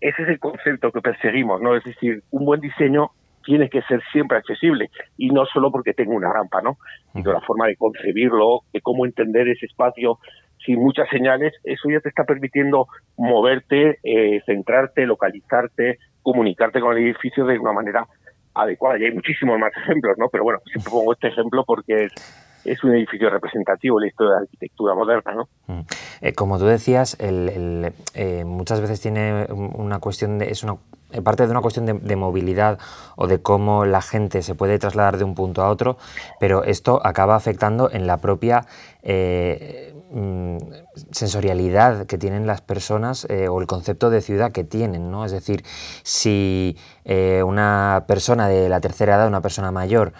Ese 0.00 0.22
es 0.22 0.28
el 0.28 0.38
concepto 0.38 0.92
que 0.92 1.00
perseguimos, 1.00 1.60
¿no? 1.60 1.76
Es 1.76 1.84
decir, 1.84 2.22
un 2.30 2.44
buen 2.44 2.60
diseño 2.60 3.10
tiene 3.44 3.70
que 3.70 3.80
ser 3.82 4.02
siempre 4.12 4.36
accesible 4.36 4.90
y 5.16 5.30
no 5.30 5.46
solo 5.46 5.70
porque 5.70 5.94
tenga 5.94 6.14
una 6.14 6.32
rampa, 6.32 6.60
¿no? 6.60 6.76
Sino 7.12 7.32
la 7.32 7.40
forma 7.40 7.66
de 7.66 7.76
concebirlo, 7.76 8.60
de 8.72 8.80
cómo 8.80 9.06
entender 9.06 9.48
ese 9.48 9.66
espacio 9.66 10.18
sin 10.64 10.80
muchas 10.80 11.08
señales, 11.08 11.54
eso 11.64 11.88
ya 11.88 12.00
te 12.00 12.08
está 12.08 12.24
permitiendo 12.24 12.88
moverte, 13.16 13.98
eh, 14.02 14.42
centrarte, 14.46 15.06
localizarte, 15.06 15.98
comunicarte 16.22 16.80
con 16.80 16.96
el 16.96 17.04
edificio 17.04 17.46
de 17.46 17.58
una 17.58 17.72
manera 17.72 18.06
adecuada. 18.52 18.98
Y 18.98 19.04
hay 19.04 19.12
muchísimos 19.12 19.58
más 19.58 19.72
ejemplos, 19.84 20.16
¿no? 20.18 20.28
Pero 20.30 20.44
bueno, 20.44 20.58
siempre 20.64 20.90
pongo 20.90 21.12
este 21.12 21.28
ejemplo 21.28 21.64
porque 21.64 22.06
es, 22.06 22.12
es 22.66 22.82
un 22.84 22.94
edificio 22.94 23.30
representativo 23.30 23.98
de 23.98 24.06
la 24.06 24.08
historia 24.08 24.32
de 24.32 24.36
la 24.36 24.42
arquitectura 24.42 24.94
moderna. 24.94 25.32
¿no? 25.34 25.48
Mm. 25.66 25.80
Eh, 26.20 26.32
como 26.32 26.58
tú 26.58 26.66
decías, 26.66 27.16
eh, 27.20 28.44
muchas 28.44 28.80
veces 28.80 29.00
tiene 29.00 29.46
una 29.50 29.98
cuestión 29.98 30.38
de, 30.38 30.50
es 30.50 30.62
una 30.62 30.76
eh, 31.12 31.22
parte 31.22 31.44
de 31.44 31.50
una 31.50 31.60
cuestión 31.60 31.86
de, 31.86 32.16
movilidad 32.16 32.78
o 33.14 33.26
de 33.26 33.40
cómo 33.40 33.84
la 33.84 34.02
gente 34.02 34.42
se 34.42 34.54
puede 34.54 34.78
trasladar 34.78 35.18
de 35.18 35.24
un 35.24 35.34
punto 35.34 35.62
a 35.62 35.70
otro, 35.70 35.98
pero 36.40 36.64
esto 36.64 37.00
acaba 37.04 37.36
afectando 37.36 37.90
en 37.92 38.06
la 38.06 38.16
propia 38.16 38.66
mm, 39.04 40.58
sensorialidad 41.12 42.06
que 42.06 42.18
tienen 42.18 42.46
las 42.46 42.60
personas 42.60 43.26
o 43.48 43.60
el 43.60 43.66
concepto 43.66 44.10
de 44.10 44.20
ciudad 44.20 44.50
que 44.50 44.64
tienen, 44.64 45.10
¿no? 45.12 45.24
Es 45.24 45.30
decir, 45.30 45.62
si 46.02 46.76
una 47.44 48.04
persona 48.08 48.48
de 48.48 48.68
la 48.68 48.80
tercera 48.80 49.14
edad, 49.14 49.28
una 49.28 49.42
persona 49.42 49.70
mayor, 49.70 50.12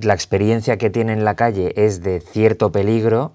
la 0.00 0.14
experiencia 0.14 0.76
que 0.76 0.90
tiene 0.90 1.12
en 1.12 1.24
la 1.24 1.36
calle 1.36 1.72
es 1.76 2.02
de 2.02 2.20
cierto 2.20 2.72
peligro, 2.72 3.32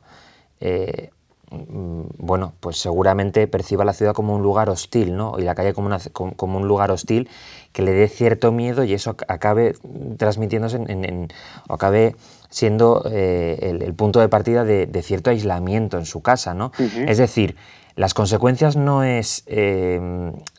eh, 0.60 1.10
mm, 1.52 2.04
bueno, 2.18 2.54
pues 2.60 2.78
seguramente 2.78 3.48
perciba 3.48 3.86
la 3.86 3.94
ciudad 3.94 4.14
como 4.14 4.36
un 4.36 4.42
lugar 4.42 4.70
hostil, 4.70 5.16
¿no? 5.16 5.38
Y 5.40 5.44
la 5.44 5.56
calle 5.56 5.74
como, 5.74 5.90
como, 6.36 6.58
un 6.58 6.68
lugar 6.68 6.92
hostil 6.92 7.30
que 7.72 7.82
le 7.82 7.92
dé 7.92 8.08
cierto 8.08 8.52
miedo 8.52 8.84
y 8.84 8.94
eso 8.94 9.16
acabe 9.28 9.76
transmitiéndose 10.18 10.78
en, 10.78 11.28
o 11.68 11.74
acabe 11.74 12.16
siendo 12.50 13.04
eh, 13.12 13.78
el, 13.82 13.94
punto 13.96 14.20
de 14.20 14.30
partida 14.30 14.64
de, 14.64 15.02
cierto 15.02 15.32
aislamiento 15.32 15.98
en 15.98 16.06
su 16.06 16.22
casa, 16.22 16.54
¿no? 16.54 16.72
Es 17.08 17.18
decir, 17.18 17.56
las 17.96 18.14
consecuencias 18.14 18.76
no 18.76 19.04
es, 19.04 19.44
eh, 19.48 20.00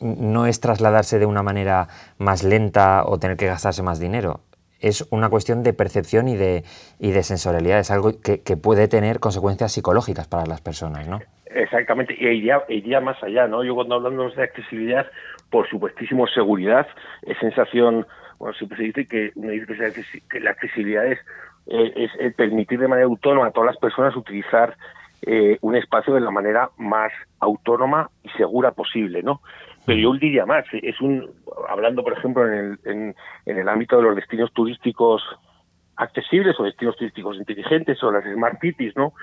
no 0.01 0.45
es 0.45 0.59
trasladarse 0.59 1.19
de 1.19 1.25
una 1.25 1.43
manera 1.43 1.87
más 2.17 2.43
lenta 2.43 3.03
o 3.05 3.17
tener 3.17 3.37
que 3.37 3.47
gastarse 3.47 3.81
más 3.81 3.99
dinero 3.99 4.41
es 4.85 5.07
una 5.11 5.29
cuestión 5.29 5.63
de 5.63 5.73
percepción 5.73 6.27
y 6.27 6.35
de, 6.35 6.63
y 6.99 7.11
de 7.11 7.23
sensorialidad, 7.23 7.79
es 7.79 7.89
algo 7.89 8.11
que, 8.21 8.37
puede 8.55 8.87
tener 8.87 9.19
consecuencias 9.19 9.71
psicológicas 9.71 10.27
para 10.27 10.45
las 10.45 10.61
personas, 10.61 11.07
¿no? 11.07 11.19
Exactamente, 11.47 12.15
y 12.17 12.27
iría, 12.27 12.61
iría 12.69 13.01
más 13.01 13.21
allá, 13.23 13.47
¿no? 13.47 13.63
Yo 13.63 13.73
cuando 13.73 13.95
hablamos 13.95 14.35
de 14.35 14.43
accesibilidad, 14.43 15.07
por 15.49 15.67
supuestísimo 15.67 16.27
seguridad, 16.27 16.87
es 17.23 17.37
sensación, 17.39 18.05
bueno, 18.37 18.53
siempre 18.55 18.77
se 18.77 18.83
dice 18.83 19.07
que, 19.07 19.31
que 20.29 20.39
la 20.39 20.51
accesibilidad 20.51 21.05
es, 21.07 21.19
eh, 21.67 22.09
es, 22.19 22.35
permitir 22.35 22.79
de 22.79 22.87
manera 22.87 23.07
autónoma 23.07 23.47
a 23.47 23.51
todas 23.51 23.67
las 23.67 23.77
personas 23.77 24.15
utilizar 24.15 24.77
eh, 25.23 25.57
un 25.61 25.75
espacio 25.75 26.13
de 26.13 26.21
la 26.21 26.29
manera 26.29 26.69
más 26.77 27.11
autónoma 27.39 28.11
y 28.23 28.29
segura 28.37 28.71
posible, 28.71 29.23
¿no? 29.23 29.41
Pero 29.85 29.99
yo 29.99 30.13
diría 30.13 30.45
más, 30.45 30.65
es 30.71 30.99
un, 30.99 31.29
hablando 31.69 32.03
por 32.03 32.13
ejemplo 32.13 32.47
en 32.47 32.79
el, 32.83 33.15
en, 33.45 33.57
el 33.57 33.69
ámbito 33.69 33.97
de 33.97 34.03
los 34.03 34.15
destinos 34.15 34.51
turísticos 34.53 35.21
accesibles 35.95 36.59
o 36.59 36.63
destinos 36.63 36.95
turísticos 36.97 37.37
inteligentes 37.37 38.03
o 38.03 38.11
las 38.11 38.23
smart 38.23 38.59
cities, 38.59 38.95
¿no? 38.95 39.13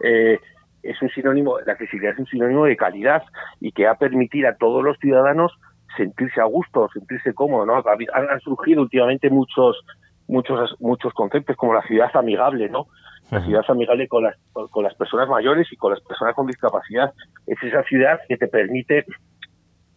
Eh, 0.00 0.38
es 0.82 1.00
un 1.02 1.10
sinónimo, 1.10 1.58
la 1.60 1.72
accesibilidad 1.72 2.14
es 2.14 2.20
un 2.20 2.26
sinónimo 2.26 2.64
de 2.64 2.76
calidad 2.76 3.22
y 3.60 3.72
que 3.72 3.86
ha 3.86 3.94
permitir 3.94 4.46
a 4.46 4.56
todos 4.56 4.82
los 4.82 4.98
ciudadanos 4.98 5.52
sentirse 5.96 6.40
a 6.40 6.44
gusto, 6.44 6.88
sentirse 6.92 7.34
cómodo, 7.34 7.66
¿no? 7.66 7.76
Han, 7.76 8.40
surgido 8.40 8.82
últimamente 8.82 9.30
muchos 9.30 9.78
muchos 10.28 10.76
muchos 10.78 11.12
conceptos 11.12 11.56
como 11.56 11.74
la 11.74 11.82
ciudad 11.82 12.10
amigable, 12.14 12.68
¿no? 12.68 12.86
La 13.30 13.44
ciudad 13.44 13.64
amigable 13.68 14.08
con 14.08 14.24
las 14.24 14.36
con 14.70 14.84
las 14.84 14.94
personas 14.94 15.28
mayores 15.28 15.68
y 15.72 15.76
con 15.76 15.92
las 15.92 16.00
personas 16.00 16.34
con 16.34 16.46
discapacidad 16.46 17.12
es 17.46 17.62
esa 17.62 17.82
ciudad 17.84 18.20
que 18.28 18.36
te 18.36 18.48
permite 18.48 19.04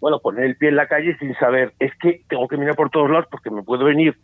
bueno, 0.04 0.20
poner 0.20 0.44
el 0.44 0.58
pie 0.58 0.68
en 0.68 0.76
la 0.76 0.88
calle 0.88 1.16
sin 1.18 1.34
saber, 1.36 1.72
es 1.80 1.94
que 2.02 2.24
tengo 2.28 2.50
que 2.50 2.58
mirar 2.58 2.76
por 2.76 2.90
todos 2.90 3.10
lados 3.10 3.26
porque 3.32 3.50
me 3.50 3.64
puedo 3.64 3.86
venir 3.86 4.18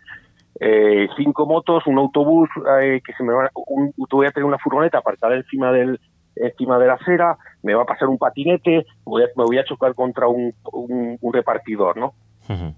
eh, 0.59 1.07
cinco 1.15 1.45
motos, 1.45 1.87
un 1.87 1.97
autobús, 1.97 2.49
eh, 2.81 2.99
que 3.01 3.13
se 3.13 3.23
me 3.23 3.31
va, 3.31 3.49
un, 3.55 3.93
voy 3.95 4.25
a 4.25 4.31
tener 4.31 4.43
una 4.43 4.57
furgoneta 4.57 4.97
aparcada 4.97 5.37
encima 5.37 5.71
del 5.71 5.97
encima 6.35 6.77
de 6.79 6.87
la 6.87 6.95
acera, 6.95 7.37
me 7.63 7.75
va 7.75 7.83
a 7.83 7.85
pasar 7.85 8.09
un 8.09 8.17
patinete, 8.17 8.85
voy 9.05 9.23
me 9.37 9.45
voy 9.45 9.57
a 9.57 9.63
chocar 9.63 9.95
contra 9.95 10.27
un, 10.27 10.53
un, 10.73 11.33
repartidor, 11.33 11.95
¿no? 11.95 12.13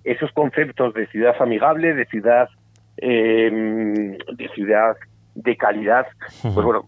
Esos 0.04 0.32
conceptos 0.34 0.94
de 0.94 1.08
ciudad 1.08 1.34
amigable, 1.40 1.96
de 1.96 2.06
ciudad 2.06 2.50
em, 2.98 4.16
de 4.16 4.48
ciudad 4.54 4.96
de 5.34 5.58
calidad, 5.58 6.06
pues 6.44 6.54
bueno, 6.54 6.86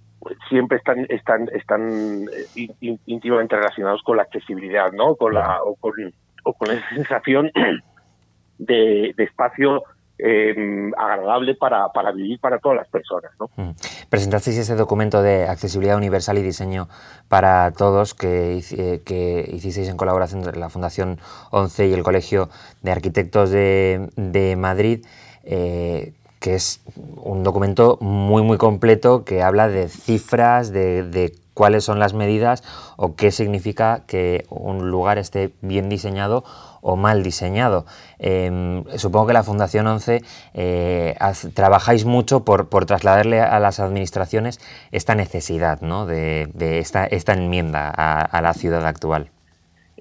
siempre 0.50 0.77
están 0.77 1.06
están 1.10 1.50
están 1.53 2.25
eh, 2.56 2.98
íntimamente 3.06 3.56
relacionados 3.56 4.01
con 4.03 4.18
la 4.18 4.24
accesibilidad, 4.24 4.92
¿no? 4.92 5.15
Con 5.15 5.34
la 5.34 5.60
o 5.63 5.75
con, 5.75 6.72
esa 6.72 6.89
sensación 6.89 7.51
de, 8.58 9.13
espacio 9.18 9.84
eh, 10.18 10.92
agradable 10.98 11.56
para, 11.56 11.89
para, 11.89 12.12
vivir 12.12 12.39
para 12.39 12.60
todas 12.60 12.77
las 12.77 12.88
personas. 12.89 13.32
¿no? 13.39 13.50
Mm. 13.56 13.72
Presentasteis 14.10 14.58
ese 14.58 14.75
documento 14.75 15.22
de 15.22 15.48
accesibilidad 15.48 15.98
universal 15.98 16.38
y 16.38 16.42
diseño 16.42 16.88
para 17.30 17.72
todos 17.72 18.13
que, 18.13 18.62
eh, 18.77 19.01
que 19.06 19.50
hicisteis 19.51 19.89
en 19.89 19.98
colaboración 19.98 20.44
entre 20.44 20.60
la 20.60 20.70
Fundación 20.70 21.20
11 21.51 21.88
y 21.88 21.94
el 21.94 22.03
Colegio 22.03 22.50
de 22.82 22.92
Arquitectos 22.92 23.50
de, 23.50 24.10
de 24.15 24.56
Madrid 24.56 25.06
que 26.43 26.55
es 26.55 26.83
un 27.23 27.41
documento 27.41 27.97
muy 28.01 28.43
muy 28.43 28.57
completo 28.57 29.23
que 29.23 29.41
habla 29.41 29.69
de 29.69 29.88
cifras, 29.88 30.73
de, 30.73 31.31
cuáles 31.53 31.85
son 31.85 32.00
las 32.00 32.13
medidas 32.13 32.63
o 32.97 33.15
qué 33.15 33.31
significa 33.31 34.01
que 34.07 34.43
un 34.50 34.91
lugar 34.91 35.17
esté 35.17 35.51
bien 35.62 35.88
diseñado 35.88 36.43
o 36.81 36.97
mal 36.97 37.23
diseñado. 37.23 37.85
Em, 38.19 38.83
supongo 38.97 39.27
que 39.27 39.33
la 39.33 39.43
Fundación 39.43 39.88
11 39.88 40.21
eh, 40.53 41.15
trabajáis 41.55 42.03
mucho 42.03 42.43
por, 42.43 42.67
trasladarle 42.88 43.39
a 43.39 43.57
las 43.62 43.79
administraciones 43.79 44.59
esta 44.91 45.15
necesidad 45.15 45.79
¿no? 45.79 46.05
de, 46.05 46.50
esta, 46.79 47.05
esta, 47.05 47.31
enmienda 47.33 47.89
a, 47.89 48.41
la 48.41 48.53
ciudad 48.53 48.85
actual. 48.85 49.29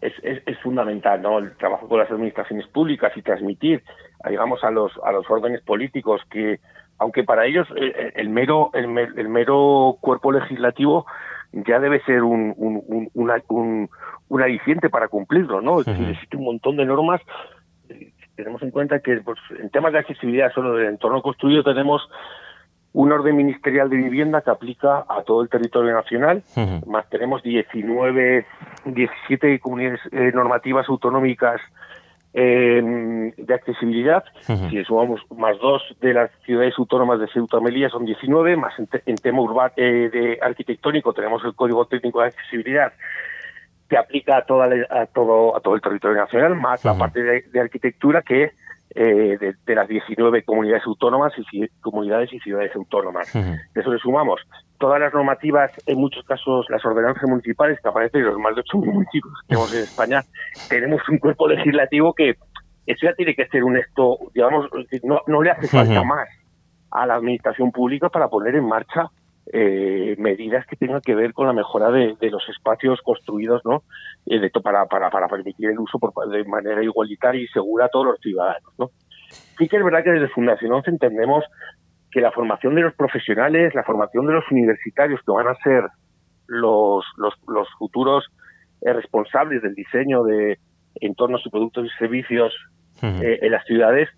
Es, 0.00 0.12
es, 0.24 0.58
fundamental 0.58 1.22
¿no? 1.22 1.38
el 1.38 1.56
trabajo 1.56 1.86
con 1.86 2.00
las 2.00 2.10
administraciones 2.10 2.66
públicas 2.66 3.12
y 3.14 3.22
transmitir 3.22 3.84
digamos, 4.28 4.62
a 4.64 4.70
los, 4.70 4.92
a 5.04 5.12
los 5.12 5.28
órdenes 5.30 5.62
políticos 5.62 6.20
que, 6.30 6.60
aunque 6.98 7.24
para 7.24 7.46
ellos 7.46 7.68
eh, 7.76 7.92
eh, 7.94 8.12
el, 8.16 8.28
mero, 8.28 8.70
el, 8.74 8.88
mero 9.28 9.96
cuerpo 10.00 10.32
legislativo 10.32 11.06
ya 11.52 11.78
debe 11.80 12.00
ser 12.04 12.22
un, 12.22 12.54
un, 12.56 13.10
un, 13.14 13.90
un, 14.28 14.42
aliciente 14.42 14.88
para 14.88 15.08
cumplirlo, 15.08 15.60
¿no? 15.60 15.80
Existe 15.80 16.36
un 16.36 16.44
montón 16.44 16.76
de 16.76 16.86
normas. 16.86 17.20
Tenemos 18.36 18.62
en 18.62 18.70
cuenta 18.70 19.00
que 19.00 19.16
pues, 19.18 19.38
en 19.58 19.68
temas 19.68 19.92
de 19.92 19.98
accesibilidad 19.98 20.52
solo 20.52 20.76
del 20.76 20.88
entorno 20.88 21.20
construido 21.20 21.62
tenemos 21.62 22.08
un 22.94 23.12
orden 23.12 23.36
ministerial 23.36 23.88
de 23.88 23.96
vivienda 23.96 24.42
que 24.42 24.50
aplica 24.50 25.04
a 25.08 25.22
todo 25.22 25.42
el 25.42 25.48
territorio 25.48 25.92
nacional, 25.94 26.42
más 26.86 27.08
tenemos 27.08 27.42
19, 27.42 28.46
17 28.84 29.60
comunidades 29.60 30.00
eh, 30.12 30.30
normativas 30.34 30.88
autonómicas 30.88 31.60
eh, 32.34 33.32
de 33.36 33.54
accesibilidad. 33.54 34.24
Si 34.70 34.84
sumamos 34.84 35.20
más 35.36 35.58
dos 35.58 35.82
de 36.00 36.14
las 36.14 36.30
ciudades 36.44 36.74
autónomas 36.78 37.20
de 37.20 37.28
Ceuta 37.28 37.58
y 37.58 37.62
Melilla 37.62 37.90
son 37.90 38.06
19, 38.06 38.56
más 38.56 38.72
en, 38.78 39.16
tema 39.16 39.42
urbano 39.42 39.72
eh, 39.76 40.10
de 40.12 40.38
arquitectónico 40.40 41.12
tenemos 41.12 41.44
el 41.44 41.54
Código 41.54 41.86
Técnico 41.86 42.20
de 42.20 42.28
Accesibilidad 42.28 42.92
que 43.88 43.98
aplica 43.98 44.38
a, 44.38 44.46
toda, 44.46 44.70
a, 44.88 45.04
todo, 45.04 45.54
a 45.54 45.60
todo 45.60 45.74
el 45.74 45.82
territorio 45.82 46.16
nacional, 46.16 46.54
más 46.54 46.82
la 46.82 46.96
parte 46.96 47.22
de, 47.22 47.60
arquitectura 47.60 48.22
que 48.22 48.52
eh, 48.94 49.38
de, 49.38 49.74
las 49.74 49.88
19 49.88 50.42
comunidades 50.44 50.84
autónomas 50.86 51.32
y 51.52 51.68
comunidades 51.80 52.32
y 52.32 52.38
ciudades 52.40 52.74
autónomas. 52.74 53.34
Eso 53.74 53.92
le 53.92 53.98
sumamos 53.98 54.40
todas 54.82 54.98
las 54.98 55.14
normativas, 55.14 55.70
en 55.86 55.98
muchos 55.98 56.24
casos 56.24 56.66
las 56.68 56.84
ordenanzas 56.84 57.22
municipales 57.28 57.78
que 57.80 57.88
aparecen 57.88 58.22
en 58.22 58.26
los 58.26 58.38
más 58.38 58.56
de 58.56 58.62
8.000 58.62 58.92
municipios 58.92 59.32
que 59.42 59.46
tenemos 59.46 59.74
en 59.74 59.82
España, 59.84 60.22
tenemos 60.68 61.08
un 61.08 61.18
cuerpo 61.18 61.46
legislativo 61.46 62.12
que 62.12 62.30
eso 62.86 63.06
ya 63.06 63.14
tiene 63.14 63.36
que 63.36 63.46
ser 63.46 63.62
un 63.62 63.76
esto, 63.76 64.18
digamos, 64.34 64.68
no, 65.04 65.20
no 65.28 65.40
le 65.40 65.52
hace 65.52 65.68
falta 65.68 66.02
más 66.02 66.28
a 66.90 67.06
la 67.06 67.14
administración 67.14 67.70
pública 67.70 68.08
para 68.08 68.26
poner 68.28 68.56
en 68.56 68.66
marcha 68.66 69.08
eh, 69.52 70.14
medidas 70.18 70.66
que 70.66 70.76
tengan 70.76 71.00
que 71.00 71.14
ver 71.14 71.32
con 71.32 71.46
la 71.46 71.52
mejora 71.52 71.90
de, 71.90 72.16
los 72.30 72.48
espacios 72.48 73.00
construidos, 73.02 73.62
¿no? 73.64 73.82
Eh, 74.26 74.38
de, 74.38 74.50
para, 74.50 74.86
para, 74.86 75.10
para 75.10 75.28
permitir 75.28 75.70
el 75.70 75.78
uso 75.78 75.98
por, 75.98 76.12
de 76.28 76.44
manera 76.44 76.82
igualitaria 76.82 77.42
y 77.42 77.48
segura 77.48 77.86
a 77.86 77.88
todos 77.88 78.06
los 78.06 78.20
ciudadanos, 78.20 78.72
¿no? 78.78 78.90
Sí 79.58 79.68
que 79.68 79.76
es 79.76 79.84
verdad 79.84 80.04
que 80.04 80.10
desde 80.10 80.28
Fundación 80.28 80.72
11 80.72 80.90
entendemos 80.90 81.44
que 82.10 82.20
la 82.20 82.30
formación 82.30 82.74
de 82.74 82.82
los 82.82 82.94
profesionales, 82.94 83.74
la 83.74 83.84
formación 83.84 84.26
de 84.26 84.34
los 84.34 84.44
universitarios 84.50 85.20
que 85.24 85.32
van 85.32 85.48
a 85.48 85.54
ser 85.56 85.84
los, 86.46 87.04
los, 87.16 87.34
los 87.48 87.68
futuros 87.78 88.26
eh, 88.82 88.92
responsables 88.92 89.62
del 89.62 89.74
diseño 89.74 90.22
de 90.22 90.58
entornos 90.96 91.44
y 91.46 91.50
productos 91.50 91.86
y 91.86 91.98
servicios 91.98 92.52
eh, 93.02 93.38
en 93.40 93.50
las 93.50 93.64
ciudades 93.64 94.08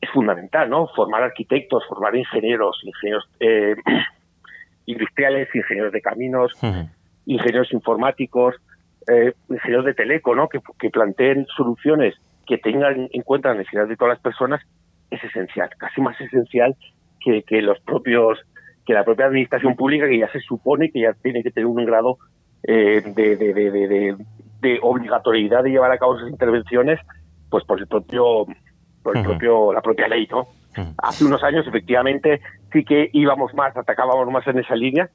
es 0.00 0.10
fundamental, 0.10 0.70
¿no? 0.70 0.88
Formar 0.94 1.22
arquitectos, 1.22 1.84
formar 1.88 2.14
ingenieros, 2.14 2.78
ingenieros, 2.84 3.28
eh, 3.40 3.74
industriales, 4.86 5.48
ingenieros 5.54 5.92
de 5.92 6.00
caminos, 6.00 6.52
ingenieros 7.26 7.72
informáticos, 7.72 8.54
eh, 9.08 9.34
ingenieros 9.48 9.84
de 9.84 9.94
teleco, 9.94 10.34
¿no? 10.34 10.48
Que, 10.48 10.60
que 10.78 10.90
planteen 10.90 11.46
soluciones 11.56 12.14
que 12.46 12.58
tengan 12.58 13.08
en 13.12 13.22
cuenta 13.22 13.50
las 13.50 13.58
necesidades 13.58 13.90
de 13.90 13.96
todas 13.96 14.14
las 14.14 14.22
personas 14.22 14.62
es 15.10 15.22
esencial, 15.22 15.68
casi 15.76 16.00
más 16.00 16.20
esencial 16.20 16.76
que, 17.20 17.42
que 17.42 17.62
los 17.62 17.78
propios 17.80 18.38
que 18.84 18.94
la 18.94 19.04
propia 19.04 19.26
administración 19.26 19.74
pública 19.74 20.06
que 20.06 20.18
ya 20.18 20.30
se 20.30 20.40
supone 20.40 20.90
que 20.90 21.00
ya 21.00 21.12
tiene 21.14 21.42
que 21.42 21.50
tener 21.50 21.66
un 21.66 21.84
grado 21.84 22.18
eh, 22.62 23.02
de, 23.04 23.36
de, 23.36 23.52
de, 23.52 24.16
de, 24.60 24.78
obligatoriedad 24.80 25.64
de 25.64 25.70
llevar 25.70 25.90
a 25.90 25.98
cabo 25.98 26.16
esas 26.16 26.30
intervenciones 26.30 27.00
pues 27.50 27.64
por 27.64 27.80
el 27.80 27.86
propio 27.86 28.46
por 29.02 29.16
el 29.16 29.24
propio 29.24 29.72
la 29.72 29.82
propia 29.82 30.08
ley 30.08 30.28
no 30.30 30.48
hace 30.98 31.24
unos 31.24 31.42
años 31.42 31.66
efectivamente 31.66 32.40
sí 32.72 32.84
que 32.84 33.10
íbamos 33.12 33.54
más 33.54 33.76
atacábamos 33.76 34.30
más 34.30 34.46
en 34.46 34.58
esa 34.58 34.74
línea 34.74 35.08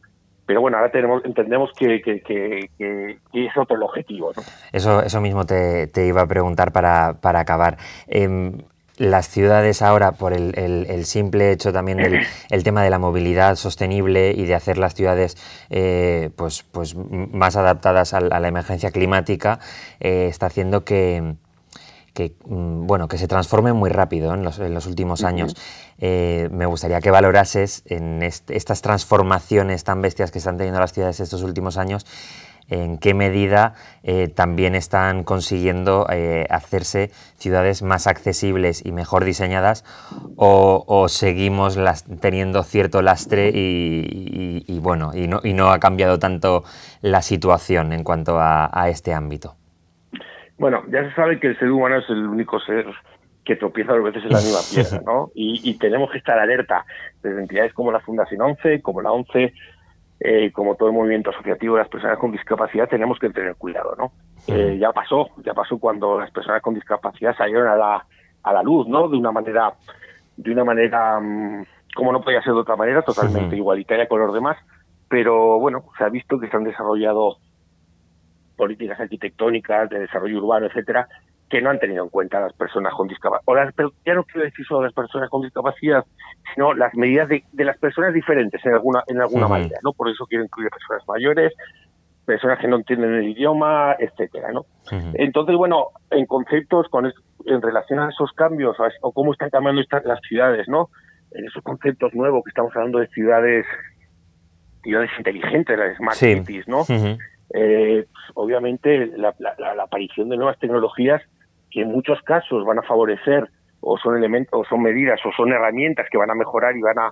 pero 0.46 0.60
bueno, 0.60 0.77
ahora 0.77 0.91
tenemos, 0.91 1.24
entendemos 1.24 1.70
que, 1.77 2.01
que, 2.01 2.22
que, 2.22 3.20
es 3.32 3.58
otro 3.58 3.77
el 3.77 3.84
objetivo. 3.84 4.34
¿no? 4.36 4.44
Eso, 4.74 5.01
eso 5.01 5.22
mismo 5.22 5.46
te, 5.46 5.88
te 5.88 6.06
iba 6.08 6.24
a 6.24 6.27
preguntar 6.27 6.74
para, 6.74 7.22
para 7.22 7.39
acabar. 7.39 7.77
Eh, 8.08 8.51
las 9.01 9.30
ciudades 9.30 9.82
ahora, 9.82 10.12
por 10.12 10.34
el, 10.34 10.53
el, 10.56 11.06
simple 11.06 11.51
hecho 11.51 11.74
también 11.74 11.98
del 11.98 12.20
el 12.50 12.63
tema 12.63 12.84
de 12.84 12.89
la 12.91 13.00
movilidad 13.00 13.56
sostenible 13.56 14.32
y 14.32 14.46
de 14.46 14.53
hacer 14.53 14.77
las 14.77 14.94
ciudades 14.94 15.38
eh, 15.70 16.30
pues, 16.36 16.63
pues 16.63 16.96
más 16.96 17.56
adaptadas 17.56 18.13
a, 18.13 18.22
la 18.22 18.48
emergencia 18.48 18.91
climática, 18.91 19.60
eh, 20.00 20.27
está 20.30 20.48
haciendo 20.48 20.86
que, 20.86 21.36
que, 22.13 22.36
mm, 22.46 22.88
bueno, 22.88 23.08
que 23.08 23.18
se 23.18 23.27
transformen 23.27 23.75
muy 23.75 23.89
rápido 23.89 24.34
en 24.34 24.44
los, 24.44 24.60
en 24.60 24.74
los 24.74 24.86
últimos 24.86 25.24
años. 25.24 25.56
Eh, 25.98 26.50
me 26.51 26.65
gustaría 26.65 27.00
que 27.01 27.12
valorases 27.12 27.84
en 27.86 28.24
estas 28.24 28.82
transformaciones 28.82 29.84
tan 29.84 30.01
bestias 30.01 30.32
que 30.32 30.39
están 30.39 30.58
teniendo 30.58 30.80
las 30.80 30.94
ciudades 30.94 31.20
estos 31.20 31.44
últimos 31.44 31.77
años, 31.77 32.06
en 32.72 32.98
qué 32.98 33.13
medida 33.13 33.74
eh, 34.01 34.30
también 34.30 34.75
están 34.75 35.24
consiguiendo 35.24 36.08
eh, 36.10 36.48
hacerse 36.50 37.12
ciudades 37.38 37.82
más 37.82 38.08
accesibles 38.08 38.84
y 38.86 38.94
mejor 38.94 39.25
diseñadas 39.25 39.84
o, 40.38 41.08
seguimos 41.10 41.75
las, 41.75 42.06
teniendo 42.22 42.63
cierto 42.63 43.01
lastre 43.01 43.51
y, 43.53 44.80
bueno 44.80 45.12
y 45.13 45.27
no, 45.27 45.41
y 45.44 45.53
no 45.53 45.72
ha 45.72 45.80
cambiado 45.80 46.18
tanto 46.18 46.63
la 47.01 47.22
situación 47.22 47.94
en 47.94 48.03
cuanto 48.03 48.38
a, 48.39 48.70
este 48.89 49.13
ámbito. 49.13 49.61
Bueno, 50.62 50.84
ya 50.89 51.03
se 51.03 51.15
sabe 51.15 51.39
que 51.39 51.48
el 51.48 51.58
ser 51.58 51.72
humano 51.72 51.98
es 51.98 52.08
el 52.08 52.24
único 52.24 52.60
ser 52.60 52.86
que 53.44 53.56
tropieza 53.56 53.94
dos 53.94 54.03
veces 54.03 54.24
en 54.25 54.30
la 54.30 54.38
misma 54.38 54.60
piedra, 54.72 55.01
¿no? 55.03 55.32
Y, 55.34 55.60
y, 55.68 55.74
tenemos 55.80 56.12
que 56.12 56.20
estar 56.20 56.38
alerta 56.38 56.86
desde 57.24 57.41
entidades 57.41 57.74
como 57.74 57.91
la 57.91 58.00
Fundación 58.00 58.41
11, 58.41 58.80
como 58.84 59.01
la 59.01 59.12
11, 59.12 59.51
eh, 60.20 60.51
como 60.51 60.75
todo 60.75 60.89
el 60.89 60.94
movimiento 60.94 61.32
asociativo 61.32 61.77
de 61.77 61.82
las 61.82 61.89
personas 61.89 62.20
con 62.20 62.32
discapacidad, 62.32 62.88
tenemos 62.88 63.18
que 63.18 63.32
tener 63.32 63.56
cuidado, 63.56 63.96
¿no? 63.98 64.12
Eh, 64.53 64.77
ya 64.80 64.91
pasó, 64.91 65.30
ya 65.44 65.56
pasó 65.56 65.80
cuando 65.80 66.20
las 66.20 66.30
personas 66.30 66.62
con 66.62 66.75
discapacidad 66.75 67.36
salieron 67.36 67.68
a 67.68 67.75
la, 67.75 68.06
a 68.44 68.53
la 68.53 68.62
luz, 68.62 68.88
¿no? 68.88 69.10
De 69.10 69.18
una 69.18 69.32
manera, 69.32 69.74
de 70.38 70.51
una 70.51 70.63
manera, 70.63 71.20
mm, 71.20 71.65
como 71.96 72.12
no 72.12 72.22
podía 72.22 72.44
ser 72.44 72.53
de 72.53 72.60
otra 72.60 72.75
manera, 72.75 73.01
totalmente 73.01 73.56
igualitaria 73.56 74.08
con 74.08 74.20
los 74.20 74.32
demás, 74.32 74.58
pero 75.10 75.60
bueno, 75.60 75.86
se 75.98 76.03
ha 76.03 76.10
visto 76.10 76.39
que 76.39 76.50
se 76.50 76.56
han 76.56 76.65
desarrollado 76.65 77.38
políticas 78.62 79.00
arquitectónicas 79.00 79.89
de 79.89 80.01
desarrollo 80.01 80.38
urbano, 80.38 80.68
etcétera, 80.68 81.08
que 81.50 81.63
no 81.63 81.72
han 81.72 81.80
tenido 81.80 82.03
en 82.03 82.10
cuenta 82.12 82.38
a 82.38 82.41
las 82.41 82.53
personas 82.53 82.94
con 82.94 83.08
discapacidad. 83.08 83.74
Pero 83.75 83.91
ya 84.06 84.13
no 84.13 84.24
quiero 84.24 84.46
decir 84.46 84.63
solo 84.68 84.84
las 84.84 84.94
personas 84.94 85.32
con 85.32 85.41
discapacidad, 85.41 86.06
sino 86.53 86.75
las 86.75 86.94
medidas 86.94 87.27
de, 87.27 87.44
las 87.65 87.75
personas 87.80 88.13
diferentes 88.13 88.63
en 88.63 88.74
alguna, 88.74 89.01
en 89.08 89.20
alguna 89.20 89.48
manera, 89.48 89.80
¿no? 89.84 89.94
Por 89.94 90.10
eso 90.10 90.27
quiero 90.27 90.44
incluir 90.44 90.70
personas 90.70 91.01
mayores, 91.08 91.53
personas 92.24 92.60
que 92.60 92.68
no 92.68 92.75
entienden 92.75 93.15
el 93.15 93.30
idioma, 93.30 93.96
etcétera, 93.98 94.51
¿no? 94.51 94.68
Entonces, 95.15 95.56
bueno, 95.56 95.88
en 96.12 96.27
conceptos 96.27 96.88
con 96.89 97.12
en 97.46 97.62
relación 97.63 97.98
a 97.98 98.09
esos 98.09 98.31
cambios 98.33 98.77
o 99.01 99.12
cómo 99.12 99.31
están 99.31 99.50
cambiando 99.50 99.81
las 100.03 100.20
ciudades, 100.22 100.68
¿no? 100.68 100.92
En 101.31 101.46
esos 101.46 101.64
conceptos 101.64 102.14
nuevos 102.14 102.44
que 102.44 102.50
estamos 102.50 102.75
hablando 102.75 103.00
de 103.00 103.07
ciudades 103.07 103.66
ciudades 104.83 105.09
inteligentes, 105.18 105.79
las 105.79 105.98
smart 105.98 106.18
cities, 106.18 106.68
¿no? 106.68 106.85
Eh, 107.53 108.05
obviamente 108.33 109.07
la, 109.18 109.35
la, 109.40 109.83
aparición 109.83 110.29
de 110.29 110.37
nuevas 110.37 110.57
tecnologías 110.59 111.22
que 111.70 111.81
en 111.81 111.92
muchos 111.92 112.22
casos 112.22 112.66
van 112.66 112.79
a 112.79 112.83
favorecer 112.83 113.50
o 113.81 113.98
son 113.98 114.18
elementos 114.18 114.51
o 114.53 114.64
son 114.66 114.81
medidas 114.81 115.20
o 115.25 115.31
son 115.35 115.51
herramientas 115.51 116.07
que 116.09 116.18
van 116.18 116.29
a 116.29 116.35
mejorar 116.35 116.77
y 116.77 116.81
van 116.81 117.00
a 117.00 117.11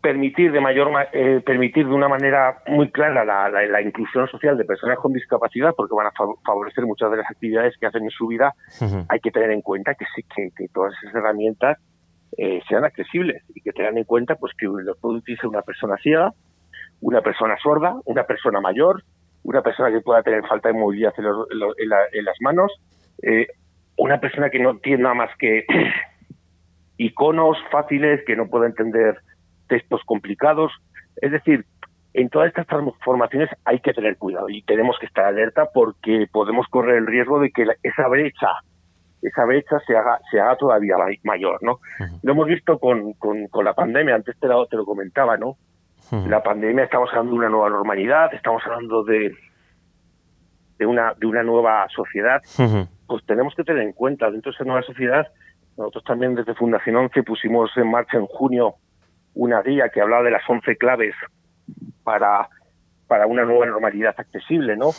permitir 0.00 0.52
de 0.52 0.60
mayor 0.60 0.90
eh, 1.12 1.40
permitir 1.44 1.86
de 1.86 1.92
una 1.92 2.08
manera 2.08 2.62
muy 2.68 2.90
clara 2.90 3.24
la, 3.24 3.48
la, 3.48 3.82
inclusión 3.82 4.28
social 4.28 4.56
de 4.56 4.64
personas 4.64 4.98
con 4.98 5.12
discapacidad 5.12 5.74
porque 5.76 5.94
van 5.94 6.06
a 6.06 6.12
favorecer 6.44 6.86
muchas 6.86 7.10
de 7.10 7.16
las 7.18 7.30
actividades 7.30 7.74
que 7.78 7.86
hacen 7.86 8.04
en 8.04 8.10
su 8.10 8.28
vida 8.28 8.54
hay 9.08 9.20
que 9.20 9.30
tener 9.30 9.50
en 9.50 9.62
cuenta 9.62 9.94
que 9.94 10.04
sí 10.14 10.24
que, 10.34 10.68
todas 10.68 10.94
esas 11.02 11.14
herramientas 11.14 11.78
eh, 12.36 12.60
sean 12.68 12.84
accesibles 12.84 13.42
y 13.54 13.60
que 13.60 13.72
tengan 13.72 13.98
en 13.98 14.04
cuenta 14.04 14.36
pues 14.36 14.52
que 14.56 14.66
los 14.66 14.96
puede 14.98 15.18
utilizar 15.18 15.48
una 15.48 15.62
persona 15.62 15.96
ciega 16.02 16.32
una 17.00 17.20
persona 17.20 17.56
sorda 17.60 17.96
una 18.04 18.24
persona 18.24 18.60
mayor 18.60 19.02
una 19.46 19.62
persona 19.62 19.90
que 19.90 20.00
pueda 20.00 20.22
tener 20.22 20.44
falta 20.46 20.68
de 20.68 20.74
movilidad 20.74 21.14
en, 21.16 22.24
las 22.24 22.36
manos, 22.40 22.72
eh, 23.22 23.46
una 23.96 24.20
persona 24.20 24.50
que 24.50 24.58
no 24.58 24.78
tiene 24.78 25.04
nada 25.04 25.14
más 25.14 25.30
que 25.38 25.64
iconos 26.98 27.56
fáciles, 27.70 28.24
que 28.26 28.34
no 28.34 28.48
pueda 28.48 28.66
entender 28.66 29.20
textos 29.68 30.00
complicados. 30.04 30.72
Es 31.22 31.30
decir, 31.30 31.64
en 32.12 32.28
todas 32.28 32.48
estas 32.48 32.66
transformaciones 32.66 33.48
hay 33.64 33.78
que 33.78 33.94
tener 33.94 34.16
cuidado 34.16 34.48
y 34.48 34.62
tenemos 34.62 34.96
que 34.98 35.06
estar 35.06 35.24
alerta 35.24 35.68
porque 35.72 36.26
podemos 36.32 36.66
correr 36.68 36.96
el 36.96 37.06
riesgo 37.06 37.38
de 37.38 37.50
que 37.50 37.66
esa 37.84 38.08
brecha 38.08 38.48
esa 39.22 39.44
brecha 39.44 39.78
se 39.86 39.96
haga 39.96 40.20
se 40.30 40.40
haga 40.40 40.56
todavía 40.56 40.96
mayor, 41.24 41.58
¿no? 41.62 41.80
Lo 42.22 42.32
hemos 42.32 42.46
visto 42.46 42.78
con, 42.78 43.12
con, 43.14 43.46
con 43.48 43.64
la 43.64 43.74
pandemia, 43.74 44.14
antes 44.14 44.38
te 44.38 44.46
lo, 44.46 44.66
te 44.66 44.76
lo 44.76 44.84
comentaba, 44.84 45.36
¿no? 45.36 45.56
La 46.28 46.42
pandemia, 46.42 46.84
estamos 46.84 47.10
hablando 47.10 47.32
de 47.32 47.38
una 47.38 47.48
nueva 47.48 47.70
normalidad, 47.70 48.32
estamos 48.32 48.62
hablando 48.64 49.02
de, 49.04 49.34
de, 50.78 50.86
una, 50.86 51.14
de 51.14 51.26
una 51.26 51.42
nueva 51.42 51.86
sociedad, 51.88 52.40
pues 53.06 53.24
tenemos 53.26 53.54
que 53.54 53.64
tener 53.64 53.82
en 53.82 53.92
cuenta 53.92 54.30
dentro 54.30 54.52
de 54.52 54.54
esa 54.54 54.64
nueva 54.64 54.82
sociedad, 54.82 55.26
nosotros 55.76 56.04
también 56.04 56.34
desde 56.34 56.54
Fundación 56.54 56.96
11 56.96 57.22
pusimos 57.22 57.70
en 57.76 57.90
marcha 57.90 58.16
en 58.16 58.26
junio 58.26 58.76
una 59.34 59.62
guía 59.62 59.90
que 59.90 60.00
hablaba 60.00 60.22
de 60.22 60.30
las 60.30 60.48
11 60.48 60.76
claves 60.76 61.14
para, 62.02 62.48
para 63.06 63.26
una 63.26 63.44
nueva 63.44 63.66
normalidad 63.66 64.14
accesible, 64.16 64.76
¿no? 64.76 64.90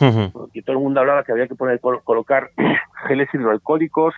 Y 0.52 0.62
todo 0.62 0.76
el 0.76 0.82
mundo 0.82 1.00
hablaba 1.00 1.24
que 1.24 1.32
había 1.32 1.48
que 1.48 1.56
poner, 1.56 1.80
colocar 1.80 2.50
geles 3.08 3.28
hidroalcohólicos, 3.32 4.14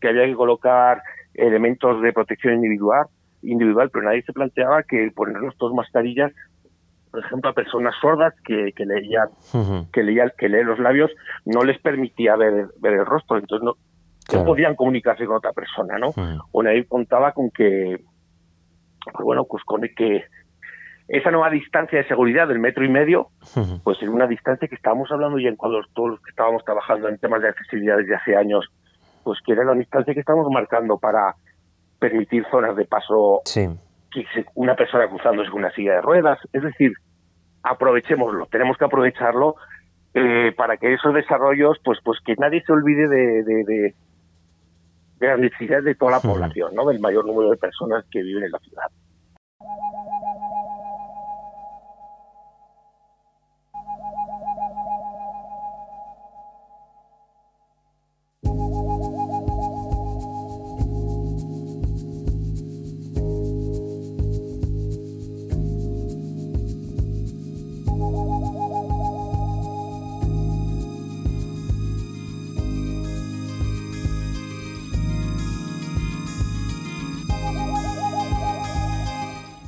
que 0.00 0.08
había 0.08 0.26
que 0.26 0.34
colocar 0.34 1.02
elementos 1.34 2.02
de 2.02 2.12
protección 2.12 2.54
individual, 2.54 3.06
individual, 3.42 3.90
pero 3.90 4.04
nadie 4.04 4.22
se 4.22 4.32
planteaba 4.32 4.82
que 4.82 5.10
ponernos 5.14 5.56
dos 5.58 5.72
mascarillas, 5.74 6.32
por 7.10 7.24
ejemplo, 7.24 7.50
a 7.50 7.54
personas 7.54 7.94
sordas 8.00 8.34
que, 8.44 8.72
que 8.74 8.86
leían, 8.86 9.28
que 9.92 10.02
leían, 10.02 10.32
que 10.38 10.48
leen 10.48 10.66
los 10.66 10.78
labios, 10.78 11.10
no 11.44 11.62
les 11.62 11.78
permitía 11.80 12.36
ver, 12.36 12.68
ver 12.80 12.94
el 12.94 13.06
rostro, 13.06 13.36
entonces 13.36 13.64
no, 13.64 14.44
podían 14.44 14.76
comunicarse 14.76 15.26
con 15.26 15.36
otra 15.36 15.52
persona, 15.52 15.98
¿no? 15.98 16.14
O 16.52 16.62
nadie 16.62 16.86
contaba 16.86 17.32
con 17.32 17.50
que, 17.50 18.02
pues 19.12 19.24
bueno, 19.24 19.44
pues 19.44 19.62
con 19.64 19.82
que 19.94 20.24
esa 21.08 21.30
nueva 21.30 21.50
distancia 21.50 21.98
de 21.98 22.08
seguridad 22.08 22.48
del 22.48 22.58
metro 22.58 22.84
y 22.84 22.88
medio, 22.88 23.28
pues 23.84 24.00
en 24.02 24.08
una 24.08 24.26
distancia 24.26 24.66
que 24.66 24.74
estábamos 24.74 25.10
hablando 25.12 25.38
ya 25.38 25.50
en 25.50 25.56
cuando 25.56 25.80
todos 25.92 26.10
los 26.10 26.20
que 26.22 26.30
estábamos 26.30 26.64
trabajando 26.64 27.08
en 27.08 27.18
temas 27.18 27.42
de 27.42 27.48
accesibilidad 27.48 27.98
desde 27.98 28.14
hace 28.14 28.36
años, 28.36 28.66
pues 29.22 29.38
que 29.44 29.52
era 29.52 29.64
la 29.64 29.74
distancia 29.74 30.14
que 30.14 30.20
estamos 30.20 30.48
marcando 30.50 30.98
para 30.98 31.34
permitir 32.02 32.44
zonas 32.50 32.74
de 32.74 32.84
paso 32.84 33.42
que 34.10 34.26
una 34.56 34.74
persona 34.74 35.08
cruzándose 35.08 35.48
con 35.50 35.60
una 35.60 35.70
silla 35.70 35.94
de 35.94 36.00
ruedas. 36.00 36.36
Es 36.52 36.60
decir, 36.60 36.92
aprovechémoslo, 37.62 38.46
tenemos 38.46 38.76
que 38.76 38.84
aprovecharlo 38.84 39.54
eh, 40.14 40.52
para 40.56 40.78
que 40.78 40.92
esos 40.92 41.14
desarrollos, 41.14 41.78
pues, 41.84 42.00
pues 42.04 42.18
que 42.26 42.34
nadie 42.38 42.60
se 42.66 42.72
olvide 42.72 43.06
de, 43.08 43.44
de, 43.44 43.94
de, 45.20 45.26
las 45.28 45.38
necesidades 45.38 45.84
de 45.84 45.94
toda 45.94 46.10
la 46.10 46.20
población, 46.20 46.74
¿no? 46.74 46.86
Del 46.86 46.98
mayor 46.98 47.24
número 47.24 47.50
de 47.50 47.56
personas 47.56 48.04
que 48.10 48.20
viven 48.20 48.42
en 48.42 48.50
la 48.50 48.58
ciudad. 48.58 48.90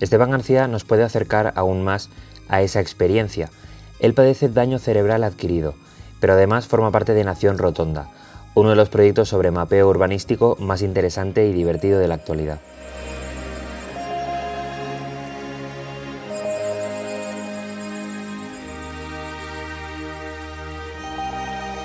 Esteban 0.05 0.31
García 0.31 0.69
nos 0.69 0.85
puede 0.85 1.03
acercar 1.03 1.53
aún 1.57 1.83
más 1.83 2.11
a 2.49 2.63
esa 2.63 2.81
experiencia. 2.81 3.51
Él 3.99 4.15
padece 4.15 4.49
daño 4.49 4.79
cerebral 4.79 5.25
adquirido, 5.25 5.75
pero 6.21 6.35
además 6.35 6.69
forma 6.69 6.91
parte 6.91 7.15
de 7.15 7.25
Nación 7.25 7.59
Rotonda, 7.59 8.09
uno 8.55 8.71
de 8.71 8.77
los 8.77 8.89
proyectos 8.89 9.29
sobre 9.29 9.51
mapeo 9.51 9.89
urbanístico 9.89 10.57
más 10.61 10.83
interesante 10.83 11.47
y 11.47 11.53
divertido 11.53 11.99
de 11.99 12.09
la 12.09 12.15
actualidad. 12.15 12.61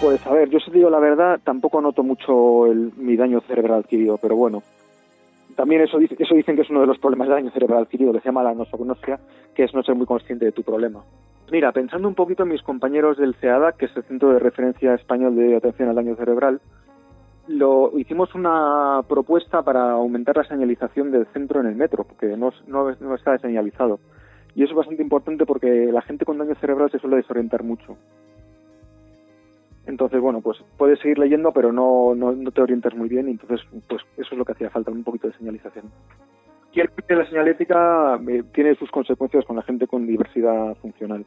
Pues 0.02 0.26
a 0.26 0.32
ver, 0.32 0.50
yo 0.50 0.60
si 0.60 0.72
digo 0.72 0.90
la 0.90 1.00
verdad, 1.00 1.40
tampoco 1.44 1.82
noto 1.82 2.04
mucho 2.04 2.66
mi 2.98 3.18
daño 3.18 3.42
cerebral 3.42 3.80
adquirido, 3.80 4.18
pero 4.18 4.36
bueno, 4.36 4.64
también 5.60 5.82
eso, 5.82 6.00
eso 6.00 6.36
dicen 6.36 6.56
que 6.56 6.62
es 6.62 6.69
uno 6.69 6.80
de 6.80 6.88
los 6.88 7.00
problemas 7.00 7.28
de 7.28 7.34
daño 7.34 7.52
cerebral 7.52 7.84
adquirido, 7.84 8.13
que 8.13 8.22
se 8.22 8.30
llama 8.30 8.43
la 8.43 8.54
nosognosia, 8.54 9.19
que 9.54 9.65
es 9.65 9.74
no 9.74 9.84
ser 9.84 9.93
muy 9.93 10.06
consciente 10.06 10.45
de 10.45 10.54
tu 10.54 10.63
problema. 10.63 11.04
Mira, 11.52 11.74
pensando 11.74 12.08
un 12.08 12.15
poquito 12.15 12.43
en 12.43 12.50
mis 12.50 12.62
compañeros 12.62 13.17
del 13.17 13.36
CEADA, 13.36 13.74
que 13.74 13.88
es 13.88 13.98
el 13.98 14.04
Centro 14.04 14.30
de 14.30 14.39
Referencia 14.39 14.93
Español 14.93 15.36
de 15.36 15.58
Atención 15.58 15.89
al 15.89 15.95
Daño 15.95 16.15
Cerebral, 16.15 16.62
lo, 17.50 17.91
hicimos 17.98 18.34
una 18.36 19.02
propuesta 19.10 19.62
para 19.62 19.91
aumentar 19.91 20.38
la 20.38 20.45
señalización 20.45 21.12
del 21.12 21.26
centro 21.34 21.60
en 21.60 21.67
el 21.67 21.76
metro, 21.76 22.06
porque 22.06 22.38
no, 22.38 22.54
no, 22.67 22.95
no 22.98 23.15
está 23.15 23.38
señalizado. 23.39 24.00
Y 24.56 24.63
eso 24.63 24.72
es 24.72 24.78
bastante 24.78 25.04
importante 25.04 25.45
porque 25.45 25.89
la 25.91 26.04
gente 26.04 26.24
con 26.24 26.38
daño 26.38 26.56
cerebral 26.56 26.89
se 26.89 27.00
suele 27.00 27.17
desorientar 27.17 27.63
mucho. 27.63 27.98
Entonces, 29.89 30.21
bueno, 30.21 30.39
pues 30.41 30.63
puedes 30.78 30.99
seguir 30.99 31.17
leyendo, 31.17 31.52
pero 31.52 31.73
no, 31.73 32.13
no, 32.13 32.52
te 32.52 32.62
orientas 32.62 32.95
muy 32.95 33.10
bien, 33.10 33.28
entonces, 33.28 33.65
pues 33.88 34.04
eso 34.17 34.30
es 34.32 34.38
lo 34.38 34.45
que 34.45 34.52
hacía 34.52 34.69
falta, 34.69 34.91
un 34.91 35.04
poquito 35.04 35.28
de 35.28 35.34
señalización. 35.34 35.86
Y 36.71 36.82
el 36.82 36.89
de 37.08 37.15
la 37.15 37.25
señalética 37.25 38.19
eh, 38.28 38.43
tiene 38.54 38.75
sus 38.75 38.91
consecuencias 38.91 39.43
con 39.45 39.56
la 39.56 39.63
gente 39.63 39.88
con 39.88 40.06
diversidad 40.06 40.75
funcional. 40.75 41.25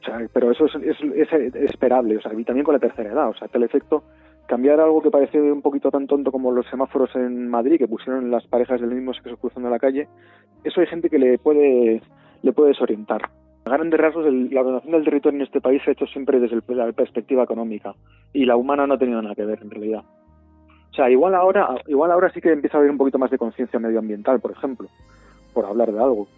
O 0.00 0.04
sea, 0.04 0.18
pero 0.32 0.50
eso 0.50 0.66
es, 0.66 0.74
es, 1.14 1.54
esperable, 1.54 2.16
o 2.16 2.20
sea, 2.20 2.34
y 2.34 2.44
también 2.44 2.64
con 2.64 2.74
la 2.74 2.80
tercera 2.80 3.12
edad, 3.12 3.28
o 3.28 3.34
sea, 3.34 3.48
el 3.52 3.62
efecto 3.62 4.02
cambiar 4.46 4.80
algo 4.80 5.00
que 5.00 5.10
parece 5.10 5.40
un 5.40 5.62
poquito 5.62 5.90
tan 5.90 6.06
tonto 6.06 6.30
como 6.30 6.50
los 6.50 6.66
semáforos 6.66 7.14
en 7.14 7.48
Madrid 7.48 7.78
que 7.78 7.88
pusieron 7.88 8.30
las 8.30 8.46
parejas 8.46 8.80
del 8.80 8.90
mismo 8.90 9.14
sexo 9.14 9.36
cruzando 9.36 9.70
la 9.70 9.78
calle, 9.78 10.08
eso 10.64 10.80
hay 10.80 10.86
gente 10.88 11.08
que 11.08 11.18
le 11.18 11.38
puede 11.38 12.02
le 12.42 12.52
puede 12.52 12.70
desorientar. 12.70 13.22
A 13.64 13.70
grandes 13.70 13.98
rasgos, 13.98 14.26
la 14.30 14.60
ordenación 14.60 14.92
del 14.92 15.04
territorio 15.04 15.38
en 15.38 15.46
este 15.46 15.60
país 15.60 15.82
se 15.82 15.90
ha 15.90 15.92
hecho 15.94 16.06
siempre 16.06 16.38
desde 16.38 16.60
la 16.74 16.92
perspectiva 16.92 17.44
económica 17.44 17.94
y 18.32 18.44
la 18.44 18.56
humana 18.56 18.86
no 18.86 18.94
ha 18.94 18.98
tenido 18.98 19.22
nada 19.22 19.34
que 19.34 19.44
ver 19.44 19.60
en 19.62 19.70
realidad. 19.70 20.04
O 20.90 20.94
sea, 20.94 21.10
igual 21.10 21.34
ahora, 21.34 21.74
igual 21.86 22.10
ahora 22.10 22.30
sí 22.30 22.40
que 22.40 22.52
empieza 22.52 22.76
a 22.76 22.80
haber 22.80 22.90
un 22.90 22.98
poquito 22.98 23.18
más 23.18 23.30
de 23.30 23.38
conciencia 23.38 23.80
medioambiental, 23.80 24.38
por 24.40 24.52
ejemplo, 24.52 24.88
por 25.52 25.64
hablar 25.64 25.90
de 25.90 25.98
algo. 25.98 26.28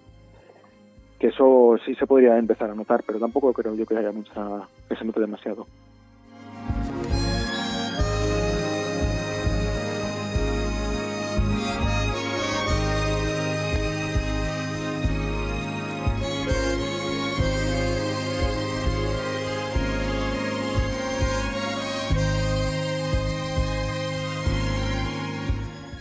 Que 1.19 1.29
eso 1.29 1.77
sí 1.85 1.95
se 1.97 2.07
podría 2.07 2.39
empezar 2.39 2.71
a 2.71 2.75
notar, 2.75 3.03
pero 3.05 3.19
tampoco 3.19 3.53
creo 3.53 3.75
yo 3.75 3.87
que 3.87 3.97
haya 3.97 4.13
mucha, 4.13 4.69
que 4.89 4.97
se 4.97 5.05
note 5.05 5.21
demasiado. 5.21 5.67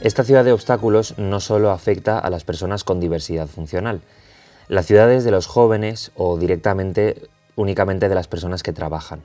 Esta 0.05 0.23
ciudad 0.23 0.45
de 0.45 0.51
obstáculos 0.51 1.17
no 1.17 1.39
solo 1.39 1.71
afecta 1.71 2.19
a 2.19 2.29
las 2.29 2.43
personas 2.43 2.83
con 2.83 2.99
diversidad 2.99 3.47
funcional. 3.47 4.01
Las 4.67 4.85
ciudades 4.85 5.23
de 5.23 5.31
los 5.31 5.47
jóvenes 5.47 6.11
o 6.13 6.37
directamente 6.37 7.27
únicamente 7.55 8.07
de 8.07 8.13
las 8.13 8.27
personas 8.27 8.61
que 8.61 8.71
trabajan. 8.71 9.23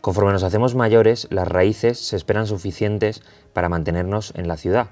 Conforme 0.00 0.30
nos 0.30 0.44
hacemos 0.44 0.76
mayores, 0.76 1.26
las 1.30 1.48
raíces 1.48 1.98
se 1.98 2.14
esperan 2.14 2.46
suficientes 2.46 3.24
para 3.52 3.68
mantenernos 3.68 4.32
en 4.36 4.46
la 4.46 4.56
ciudad. 4.56 4.90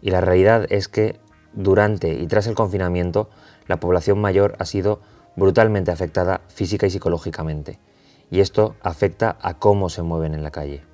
Y 0.00 0.12
la 0.12 0.20
realidad 0.20 0.66
es 0.70 0.86
que 0.86 1.18
durante 1.52 2.14
y 2.14 2.28
tras 2.28 2.46
el 2.46 2.54
confinamiento, 2.54 3.28
la 3.66 3.80
población 3.80 4.20
mayor 4.20 4.54
ha 4.60 4.66
sido 4.66 5.00
brutalmente 5.34 5.90
afectada 5.90 6.42
física 6.46 6.86
y 6.86 6.90
psicológicamente. 6.90 7.80
Y 8.30 8.38
esto 8.38 8.76
afecta 8.82 9.36
a 9.42 9.54
cómo 9.58 9.88
se 9.88 10.02
mueven 10.02 10.32
en 10.32 10.44
la 10.44 10.52
calle. 10.52 10.84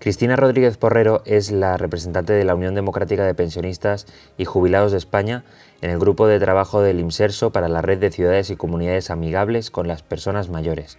Cristina 0.00 0.34
Rodríguez 0.34 0.78
Porrero 0.78 1.20
es 1.26 1.52
la 1.52 1.76
representante 1.76 2.32
de 2.32 2.44
la 2.44 2.54
Unión 2.54 2.74
Democrática 2.74 3.26
de 3.26 3.34
Pensionistas 3.34 4.06
y 4.38 4.46
Jubilados 4.46 4.92
de 4.92 4.98
España 4.98 5.44
en 5.82 5.90
el 5.90 5.98
grupo 5.98 6.26
de 6.26 6.40
trabajo 6.40 6.80
del 6.80 7.00
IMSERSO 7.00 7.50
para 7.50 7.68
la 7.68 7.82
red 7.82 7.98
de 7.98 8.10
ciudades 8.10 8.48
y 8.48 8.56
comunidades 8.56 9.10
amigables 9.10 9.70
con 9.70 9.88
las 9.88 10.02
personas 10.02 10.48
mayores. 10.48 10.96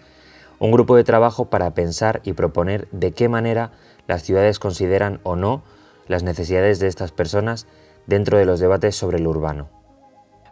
Un 0.59 0.71
grupo 0.71 0.95
de 0.95 1.03
trabajo 1.03 1.45
para 1.45 1.73
pensar 1.73 2.21
y 2.23 2.33
proponer 2.33 2.87
de 2.91 3.11
qué 3.11 3.27
manera 3.27 3.71
las 4.05 4.21
ciudades 4.21 4.59
consideran 4.59 5.19
o 5.23 5.35
no 5.35 5.63
las 6.07 6.21
necesidades 6.21 6.77
de 6.77 6.85
estas 6.85 7.11
personas 7.11 7.65
dentro 8.05 8.37
de 8.37 8.45
los 8.45 8.59
debates 8.59 8.95
sobre 8.95 9.17
lo 9.17 9.31
urbano. 9.31 9.67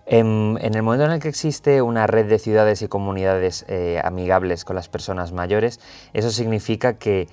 En, 0.08 0.58
el 0.60 0.82
momento 0.82 1.06
en 1.06 1.12
el 1.12 1.20
que 1.20 1.30
existe 1.30 1.84
una 1.84 2.08
red 2.08 2.26
de 2.26 2.40
ciudades 2.40 2.82
y 2.82 2.88
comunidades 2.88 3.64
eh, 3.68 4.02
amigables 4.04 4.66
con 4.66 4.76
las 4.76 4.90
personas 4.90 5.34
mayores, 5.34 5.80
eso 6.14 6.32
significa 6.32 6.98
que 6.98 7.28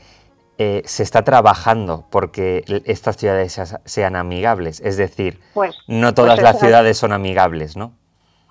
eh, 0.58 0.82
se 0.84 1.02
está 1.02 1.22
trabajando 1.22 2.04
porque 2.10 2.64
estas 2.86 3.16
ciudades 3.16 3.60
sean 3.84 4.16
amigables. 4.16 4.80
Es 4.80 4.96
decir, 4.96 5.40
pues, 5.54 5.78
no 5.86 6.14
todas 6.14 6.36
pues 6.36 6.44
las 6.44 6.60
ciudades 6.60 6.96
son 6.98 7.12
amigables, 7.12 7.76
¿no? 7.76 7.92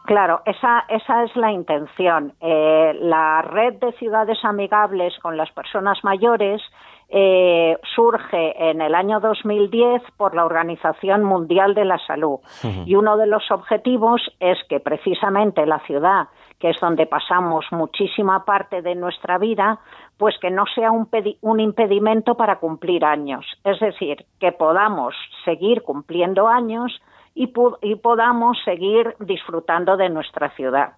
Claro, 0.05 0.41
esa, 0.45 0.85
esa 0.87 1.23
es 1.23 1.35
la 1.35 1.51
intención. 1.51 2.33
Eh, 2.39 2.93
la 3.01 3.41
red 3.41 3.73
de 3.79 3.91
ciudades 3.93 4.37
amigables 4.43 5.17
con 5.19 5.35
las 5.35 5.51
personas 5.51 5.97
mayores 6.03 6.61
eh, 7.09 7.77
surge 7.95 8.69
en 8.69 8.81
el 8.81 8.95
año 8.95 9.19
2010 9.19 10.01
por 10.17 10.35
la 10.35 10.45
Organización 10.45 11.23
Mundial 11.23 11.75
de 11.75 11.85
la 11.85 11.99
Salud. 12.05 12.39
Y 12.85 12.95
uno 12.95 13.15
de 13.17 13.27
los 13.27 13.49
objetivos 13.51 14.21
es 14.39 14.57
que 14.69 14.79
precisamente 14.79 15.65
la 15.65 15.79
ciudad, 15.81 16.27
que 16.59 16.71
es 16.71 16.79
donde 16.79 17.05
pasamos 17.05 17.65
muchísima 17.71 18.43
parte 18.43 18.81
de 18.81 18.95
nuestra 18.95 19.37
vida, 19.37 19.79
pues 20.17 20.35
que 20.39 20.49
no 20.49 20.65
sea 20.73 20.91
un, 20.91 21.09
un 21.41 21.59
impedimento 21.59 22.35
para 22.35 22.59
cumplir 22.59 23.03
años. 23.05 23.45
Es 23.63 23.79
decir, 23.79 24.25
que 24.39 24.51
podamos 24.51 25.15
seguir 25.43 25.81
cumpliendo 25.83 26.47
años 26.47 27.01
y, 27.33 27.51
y 27.81 27.95
podamos 27.95 28.57
seguir 28.63 29.15
disfrutando 29.19 29.97
de 29.97 30.09
nuestra 30.09 30.49
ciudad. 30.51 30.93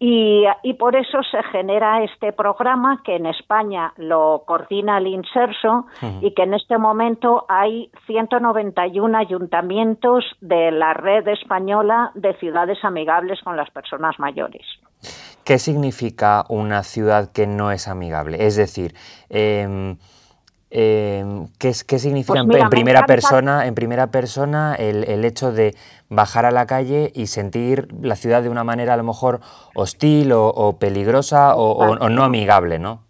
Y, 0.00 0.44
y, 0.62 0.74
por 0.74 0.94
eso 0.94 1.18
se 1.28 1.42
genera 1.50 2.04
este 2.04 2.32
programa 2.32 3.02
que 3.02 3.16
en 3.16 3.26
España 3.26 3.92
lo 3.96 4.44
coordina 4.46 4.98
el 4.98 5.08
Inserso 5.08 5.86
y 6.20 6.34
que 6.34 6.44
en 6.44 6.54
este 6.54 6.78
momento 6.78 7.46
hay 7.48 7.90
191 8.06 9.18
ayuntamientos 9.18 10.24
de 10.40 10.70
la 10.70 10.94
red 10.94 11.26
española 11.26 12.12
de 12.14 12.32
ciudades 12.34 12.78
amigables 12.84 13.42
con 13.42 13.56
las 13.56 13.70
personas 13.70 14.16
mayores. 14.20 14.64
¿Qué 15.48 15.58
significa 15.58 16.44
una 16.50 16.82
ciudad 16.82 17.32
que 17.32 17.46
no 17.46 17.72
es 17.72 17.88
amigable? 17.88 18.44
Es 18.46 18.56
decir, 18.56 18.92
eh, 19.30 19.96
¿qué, 20.68 21.72
significa 21.72 22.44
pues 22.44 22.62
en, 22.62 22.68
primera 22.68 23.06
persona, 23.06 23.64
en 23.64 23.74
primera 23.74 24.08
persona 24.08 24.74
el, 24.74 25.24
hecho 25.24 25.50
de 25.50 25.74
bajar 26.10 26.44
a 26.44 26.50
la 26.50 26.66
calle 26.66 27.12
y 27.14 27.28
sentir 27.28 27.88
la 28.02 28.14
ciudad 28.14 28.42
de 28.42 28.50
una 28.50 28.62
manera 28.62 28.92
a 28.92 28.98
lo 28.98 29.04
mejor 29.04 29.40
hostil 29.74 30.32
o, 30.34 30.76
peligrosa 30.78 31.56
o, 31.56 32.10
no 32.10 32.24
amigable, 32.24 32.78
¿no? 32.78 33.08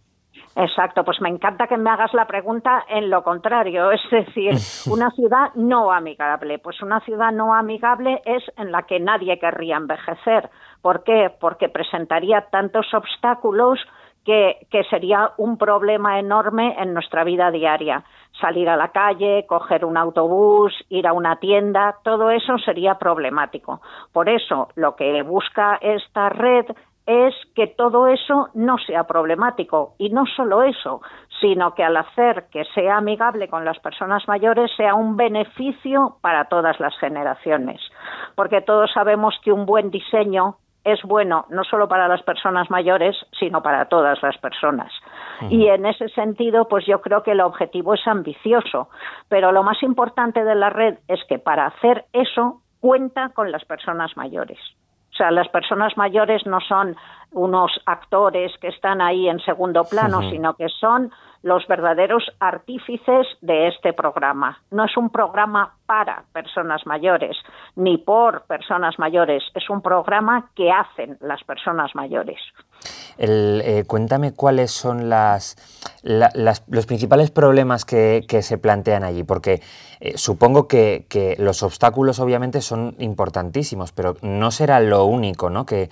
Exacto, 0.55 1.05
pues 1.05 1.21
me 1.21 1.29
encanta 1.29 1.69
que 1.69 1.77
me 1.77 1.89
hagas 1.89 2.13
la 2.15 2.27
pregunta 2.27 2.85
en 2.89 3.11
lo 3.11 3.23
contrario, 3.23 3.91
es 3.93 4.01
decir, 4.13 4.53
una 4.93 5.11
ciudad 5.11 5.55
no 5.57 5.93
amigable. 5.93 6.61
Pues 6.61 6.83
una 6.83 7.01
ciudad 7.01 7.33
no 7.33 7.55
amigable 7.55 8.23
es 8.25 8.45
en 8.57 8.71
la 8.71 8.83
que 8.83 9.01
nadie 9.01 9.41
querría 9.41 9.77
envejecer. 9.77 10.51
¿Por 10.83 11.05
qué? 11.05 11.31
Porque 11.41 11.69
presentaría 11.69 12.47
tantos 12.51 12.93
obstáculos 12.95 13.81
que, 14.25 14.85
sería 14.91 15.33
un 15.39 15.57
problema 15.57 16.19
enorme 16.19 16.77
en 16.79 16.93
nuestra 16.93 17.25
vida 17.25 17.51
diaria. 17.51 18.05
Salir 18.39 18.69
a 18.69 18.77
la 18.77 18.89
calle, 18.89 19.47
coger 19.49 19.87
un 19.87 19.97
autobús, 19.97 20.75
ir 20.91 21.07
a 21.07 21.15
una 21.15 21.37
tienda, 21.37 21.97
todo 22.05 22.31
eso 22.31 22.59
sería 22.59 22.97
problemático. 22.97 23.81
Por 24.13 24.29
eso, 24.29 24.69
lo 24.75 24.97
que 24.97 25.23
busca 25.23 25.79
esta 25.81 26.29
red 26.29 26.67
es 27.07 27.35
que 27.55 27.69
todo 27.69 28.07
eso 28.07 28.51
no 28.53 28.77
sea 28.77 29.05
problemático. 29.05 29.95
Y 29.97 30.11
no 30.11 30.27
solo 30.27 30.63
eso, 30.63 31.01
sino 31.41 31.75
que 31.75 31.83
al 31.83 31.97
hacer 31.97 32.49
que 32.51 32.67
sea 32.75 32.99
amigable 32.99 33.49
con 33.49 33.65
las 33.65 33.79
personas 33.79 34.29
mayores 34.29 34.71
sea 34.77 34.95
un 34.95 35.17
beneficio 35.17 36.19
para 36.21 36.45
todas 36.51 36.79
las 36.81 36.95
generaciones. 36.99 37.81
Porque 38.35 38.61
todos 38.61 38.93
sabemos 38.93 39.35
que 39.43 39.53
un 39.53 39.65
buen 39.65 39.91
diseño 39.91 40.57
es 40.93 41.03
bueno 41.03 41.47
no 41.51 41.65
solo 41.65 41.89
para 41.89 42.09
las 42.09 42.23
personas 42.23 42.71
mayores, 42.71 43.17
sino 43.39 43.63
para 43.63 43.87
todas 43.87 44.23
las 44.23 44.37
personas. 44.39 44.93
Y 45.51 45.69
en 45.69 45.87
ese 45.87 46.09
sentido, 46.09 46.67
pues 46.69 46.85
yo 46.87 47.01
creo 47.01 47.23
que 47.23 47.33
el 47.33 47.41
objetivo 47.41 47.95
es 47.95 48.07
ambicioso, 48.07 48.89
pero 49.29 49.53
lo 49.53 49.63
más 49.63 49.83
importante 49.83 50.43
de 50.43 50.55
la 50.55 50.71
red 50.71 50.99
es 51.07 51.21
que 51.29 51.39
para 51.39 51.67
hacer 51.67 52.07
eso 52.13 52.63
cuenta 52.81 53.31
con 53.31 53.53
las 53.53 53.65
personas 53.65 54.17
mayores. 54.17 54.59
O 55.19 55.21
sea, 55.21 55.33
las 55.33 55.49
personas 55.49 55.97
mayores 55.97 56.47
no 56.47 56.61
son 56.61 56.95
unos 57.33 57.73
actores 57.87 58.53
que 58.61 58.69
están 58.69 59.01
ahí 59.01 59.29
en 59.29 59.41
segundo 59.41 59.83
plano, 59.83 60.21
sino 60.31 60.55
que 60.55 60.69
son 60.69 61.11
los 61.43 61.67
verdaderos 61.67 62.23
artífices 62.39 63.27
de 63.41 63.67
este 63.67 63.93
programa. 63.93 64.61
No 64.71 64.85
es 64.85 64.97
un 64.97 65.11
programa 65.11 65.75
para 65.87 66.23
personas 66.33 66.87
mayores 66.87 67.37
ni 67.75 67.99
por 67.99 68.47
personas 68.47 68.97
mayores, 69.01 69.43
es 69.57 69.69
un 69.69 69.83
programa 69.83 70.51
que 70.55 70.71
hacen 70.71 71.19
las 71.21 71.43
personas 71.43 71.93
mayores. 71.97 72.39
Eh, 73.19 73.85
cuéntame 73.87 74.33
cuáles 74.33 74.71
son 74.71 75.09
las, 75.09 75.57
los 76.03 76.87
principales 76.87 77.31
problemas 77.31 77.85
que, 77.85 78.25
se 78.43 78.59
plantean 78.59 79.03
allí, 79.03 79.25
porque 79.25 79.61
eh, 80.01 80.17
supongo 80.17 80.69
que, 80.69 81.37
los 81.39 81.63
obstáculos 81.63 82.21
obviamente 82.21 82.61
son 82.61 82.95
importantísimos, 82.99 83.93
pero 83.93 84.17
no 84.23 84.51
será 84.51 84.81
lo 84.81 85.05
único 85.05 85.51
¿no? 85.51 85.67
que, 85.67 85.91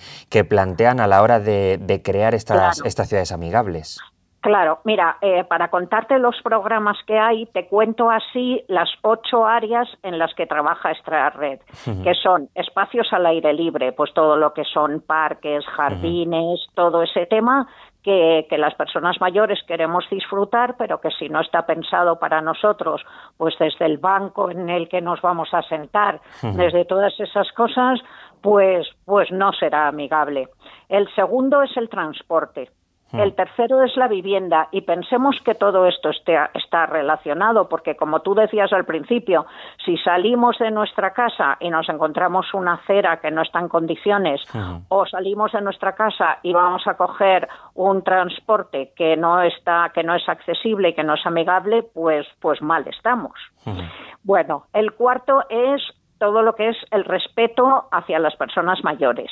plantean 0.48 1.00
a 1.00 1.06
la 1.06 1.22
hora 1.22 1.40
de, 1.40 2.00
crear 2.04 2.34
estas, 2.34 2.80
estas 2.84 3.08
ciudades 3.08 3.32
amigables. 3.32 3.98
Claro, 4.46 4.78
mira, 4.84 5.18
eh, 5.22 5.42
para 5.42 5.70
contarte 5.70 6.20
los 6.20 6.40
programas 6.40 6.96
que 7.04 7.18
hay, 7.18 7.46
te 7.46 7.66
cuento 7.66 8.08
así 8.12 8.62
las 8.68 8.88
ocho 9.02 9.44
áreas 9.44 9.88
en 10.04 10.20
las 10.20 10.32
que 10.34 10.46
trabaja 10.46 10.92
esta 10.92 11.30
red, 11.30 11.58
que 12.04 12.14
son 12.14 12.48
espacios 12.54 13.12
al 13.12 13.26
aire 13.26 13.52
libre, 13.52 13.90
pues 13.90 14.14
todo 14.14 14.36
lo 14.36 14.54
que 14.54 14.62
son 14.62 15.00
parques, 15.00 15.66
jardines, 15.66 16.64
todo 16.74 17.02
ese 17.02 17.26
tema 17.26 17.66
que, 18.04 18.46
las 18.56 18.76
personas 18.76 19.20
mayores 19.20 19.58
queremos 19.66 20.04
disfrutar, 20.08 20.76
pero 20.78 21.00
que 21.00 21.10
si 21.10 21.28
no 21.28 21.40
está 21.40 21.66
pensado 21.66 22.20
para 22.20 22.40
nosotros, 22.40 23.04
pues 23.36 23.56
desde 23.58 23.84
el 23.84 23.98
banco 23.98 24.48
en 24.48 24.70
el 24.70 24.88
que 24.88 25.00
nos 25.00 25.20
vamos 25.22 25.48
a 25.54 25.62
sentar, 25.62 26.20
desde 26.40 26.84
todas 26.84 27.18
esas 27.18 27.50
cosas, 27.50 27.98
pues, 28.40 28.86
pues 29.04 29.32
no 29.32 29.52
será 29.52 29.88
amigable. 29.88 30.48
El 30.88 31.12
segundo 31.16 31.62
es 31.62 31.76
el 31.76 31.88
transporte. 31.88 32.70
Hmm. 33.12 33.20
El 33.20 33.34
tercero 33.34 33.84
es 33.84 33.96
la 33.96 34.08
vivienda 34.08 34.68
y 34.72 34.80
pensemos 34.80 35.40
que 35.44 35.54
todo 35.54 35.86
esto 35.86 36.10
está 36.10 36.86
relacionado 36.86 37.68
porque 37.68 37.96
como 37.96 38.20
tú 38.20 38.34
decías 38.34 38.72
al 38.72 38.84
principio, 38.84 39.46
si 39.84 39.96
salimos 39.98 40.58
de 40.58 40.70
nuestra 40.70 41.12
casa 41.12 41.56
y 41.60 41.70
nos 41.70 41.88
encontramos 41.88 42.52
una 42.52 42.74
acera 42.74 43.20
que 43.20 43.30
no 43.30 43.42
está 43.42 43.60
en 43.60 43.68
condiciones 43.68 44.42
hmm. 44.52 44.86
o 44.88 45.06
salimos 45.06 45.52
de 45.52 45.60
nuestra 45.60 45.94
casa 45.94 46.38
y 46.42 46.52
vamos 46.52 46.86
a 46.86 46.94
coger 46.94 47.48
un 47.74 48.02
transporte 48.02 48.92
que 48.96 49.16
no 49.16 49.40
está 49.40 49.90
que 49.94 50.02
no 50.02 50.14
es 50.14 50.28
accesible 50.28 50.88
y 50.88 50.94
que 50.94 51.04
no 51.04 51.14
es 51.14 51.24
amigable, 51.26 51.84
pues 51.94 52.26
pues 52.40 52.60
mal 52.60 52.86
estamos. 52.88 53.34
Hmm. 53.64 53.80
Bueno, 54.24 54.64
el 54.72 54.92
cuarto 54.92 55.44
es 55.48 55.82
todo 56.18 56.42
lo 56.42 56.54
que 56.54 56.70
es 56.70 56.76
el 56.90 57.04
respeto 57.04 57.88
hacia 57.92 58.18
las 58.18 58.34
personas 58.36 58.82
mayores. 58.82 59.30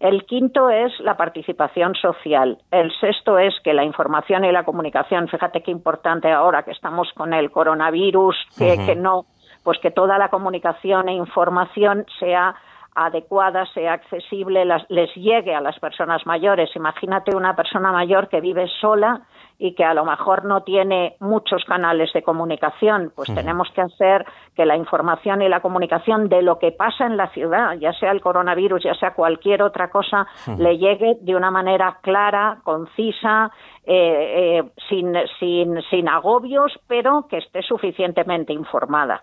El 0.00 0.24
quinto 0.26 0.70
es 0.70 0.92
la 1.00 1.16
participación 1.16 1.94
social. 1.94 2.58
El 2.70 2.92
sexto 3.00 3.38
es 3.38 3.54
que 3.62 3.74
la 3.74 3.84
información 3.84 4.44
y 4.44 4.52
la 4.52 4.64
comunicación, 4.64 5.28
fíjate 5.28 5.62
qué 5.62 5.70
importante 5.70 6.30
ahora 6.30 6.62
que 6.62 6.72
estamos 6.72 7.12
con 7.14 7.32
el 7.32 7.50
coronavirus, 7.50 8.36
que, 8.58 8.94
no, 8.96 9.26
pues 9.62 9.78
que 9.78 9.90
toda 9.90 10.18
la 10.18 10.28
comunicación 10.28 11.08
e 11.08 11.14
información 11.14 12.04
sea 12.18 12.54
adecuada, 12.94 13.66
sea 13.74 13.94
accesible, 13.94 14.64
les 14.88 15.14
llegue 15.14 15.54
a 15.54 15.60
las 15.60 15.78
personas 15.78 16.24
mayores. 16.26 16.70
Imagínate 16.76 17.36
una 17.36 17.56
persona 17.56 17.90
mayor 17.92 18.28
que 18.28 18.40
vive 18.40 18.68
sola 18.80 19.22
y 19.58 19.74
que 19.74 19.84
a 19.84 19.94
lo 19.94 20.04
mejor 20.04 20.44
no 20.44 20.62
tiene 20.62 21.16
muchos 21.20 21.64
canales 21.64 22.12
de 22.12 22.22
comunicación, 22.22 23.12
pues 23.14 23.32
tenemos 23.34 23.68
que 23.74 23.82
hacer 23.82 24.24
que 24.54 24.66
la 24.66 24.76
información 24.76 25.42
y 25.42 25.48
la 25.48 25.60
comunicación 25.60 26.28
de 26.28 26.42
lo 26.42 26.58
que 26.58 26.72
pasa 26.72 27.06
en 27.06 27.16
la 27.16 27.28
ciudad, 27.28 27.74
ya 27.78 27.92
sea 27.92 28.10
el 28.10 28.20
coronavirus, 28.20 28.82
ya 28.84 28.94
sea 28.94 29.14
cualquier 29.14 29.62
otra 29.62 29.90
cosa, 29.90 30.26
le 30.58 30.78
llegue 30.78 31.16
de 31.20 31.36
una 31.36 31.50
manera 31.50 31.98
clara, 32.02 32.58
concisa, 32.64 33.50
eh, 33.84 34.60
eh, 34.60 34.70
sin, 34.88 35.14
sin, 35.38 35.82
sin 35.90 36.08
agobios, 36.08 36.72
pero 36.88 37.26
que 37.28 37.38
esté 37.38 37.62
suficientemente 37.62 38.52
informada. 38.52 39.22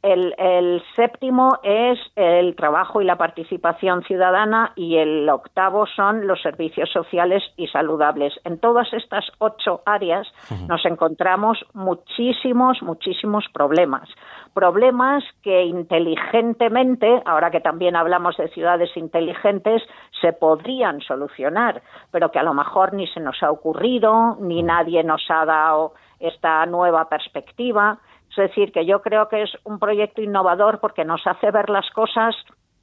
El, 0.00 0.82
séptimo 0.94 1.58
es 1.64 1.98
el 2.14 2.54
trabajo 2.54 3.00
y 3.00 3.04
la 3.04 3.18
participación 3.18 4.04
ciudadana 4.04 4.72
y 4.76 4.96
el 4.96 5.28
octavo 5.28 5.86
son 5.86 6.28
los 6.28 6.40
servicios 6.40 6.88
sociales 6.92 7.42
y 7.56 7.66
saludables. 7.66 8.32
En 8.44 8.60
todas 8.60 8.92
estas 8.92 9.24
ocho 9.38 9.82
áreas 9.86 10.28
nos 10.68 10.86
encontramos 10.86 11.58
muchísimos, 11.74 12.80
muchísimos 12.80 13.46
problemas. 13.52 14.08
Problemas 14.54 15.24
que 15.42 15.64
inteligentemente, 15.64 17.20
ahora 17.24 17.50
que 17.50 17.60
también 17.60 17.96
hablamos 17.96 18.36
de 18.36 18.48
ciudades 18.50 18.96
inteligentes, 18.96 19.82
se 20.20 20.32
podrían 20.32 21.00
solucionar, 21.00 21.82
pero 22.12 22.30
que 22.30 22.38
a 22.38 22.44
lo 22.44 22.54
mejor 22.54 22.94
ni 22.94 23.08
se 23.08 23.18
nos 23.18 23.42
ha 23.42 23.50
ocurrido, 23.50 24.36
ni 24.40 24.62
nadie 24.62 25.02
nos 25.02 25.28
ha 25.28 25.44
dado 25.44 25.94
esta 26.20 26.64
nueva 26.66 27.08
perspectiva 27.08 27.98
es 28.38 28.50
decir, 28.50 28.72
que 28.72 28.86
yo 28.86 29.02
creo 29.02 29.28
que 29.28 29.42
es 29.42 29.50
un 29.64 29.78
proyecto 29.78 30.22
innovador 30.22 30.80
porque 30.80 31.04
nos 31.04 31.26
hace 31.26 31.50
ver 31.50 31.70
las 31.70 31.88
cosas 31.90 32.34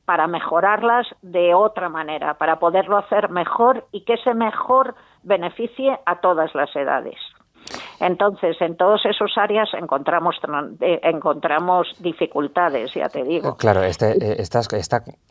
para 0.06 0.28
mejorarlas 0.28 1.08
de 1.22 1.54
otra 1.56 1.90
manera, 1.90 2.36
para 2.36 2.60
poderlo 2.60 2.98
hacer 2.98 3.30
mejor 3.30 3.86
y 3.92 4.02
que 4.02 4.14
ese 4.14 4.34
mejor 4.34 4.96
beneficie 5.24 5.98
a 6.06 6.20
todas 6.20 6.54
las 6.54 6.74
edades. 6.76 7.18
Entonces, 8.00 8.56
en 8.62 8.78
todas 8.78 9.02
esas 9.06 9.32
áreas 9.38 9.70
encontramos, 9.74 10.36
eh, 10.82 11.00
encontramos 11.04 11.88
dificultades, 12.00 12.94
ya 12.94 13.10
te 13.10 13.24
digo. 13.24 13.56
Claro, 13.56 13.84
este, 13.84 14.12
eh, 14.12 14.36
estas, 14.40 14.68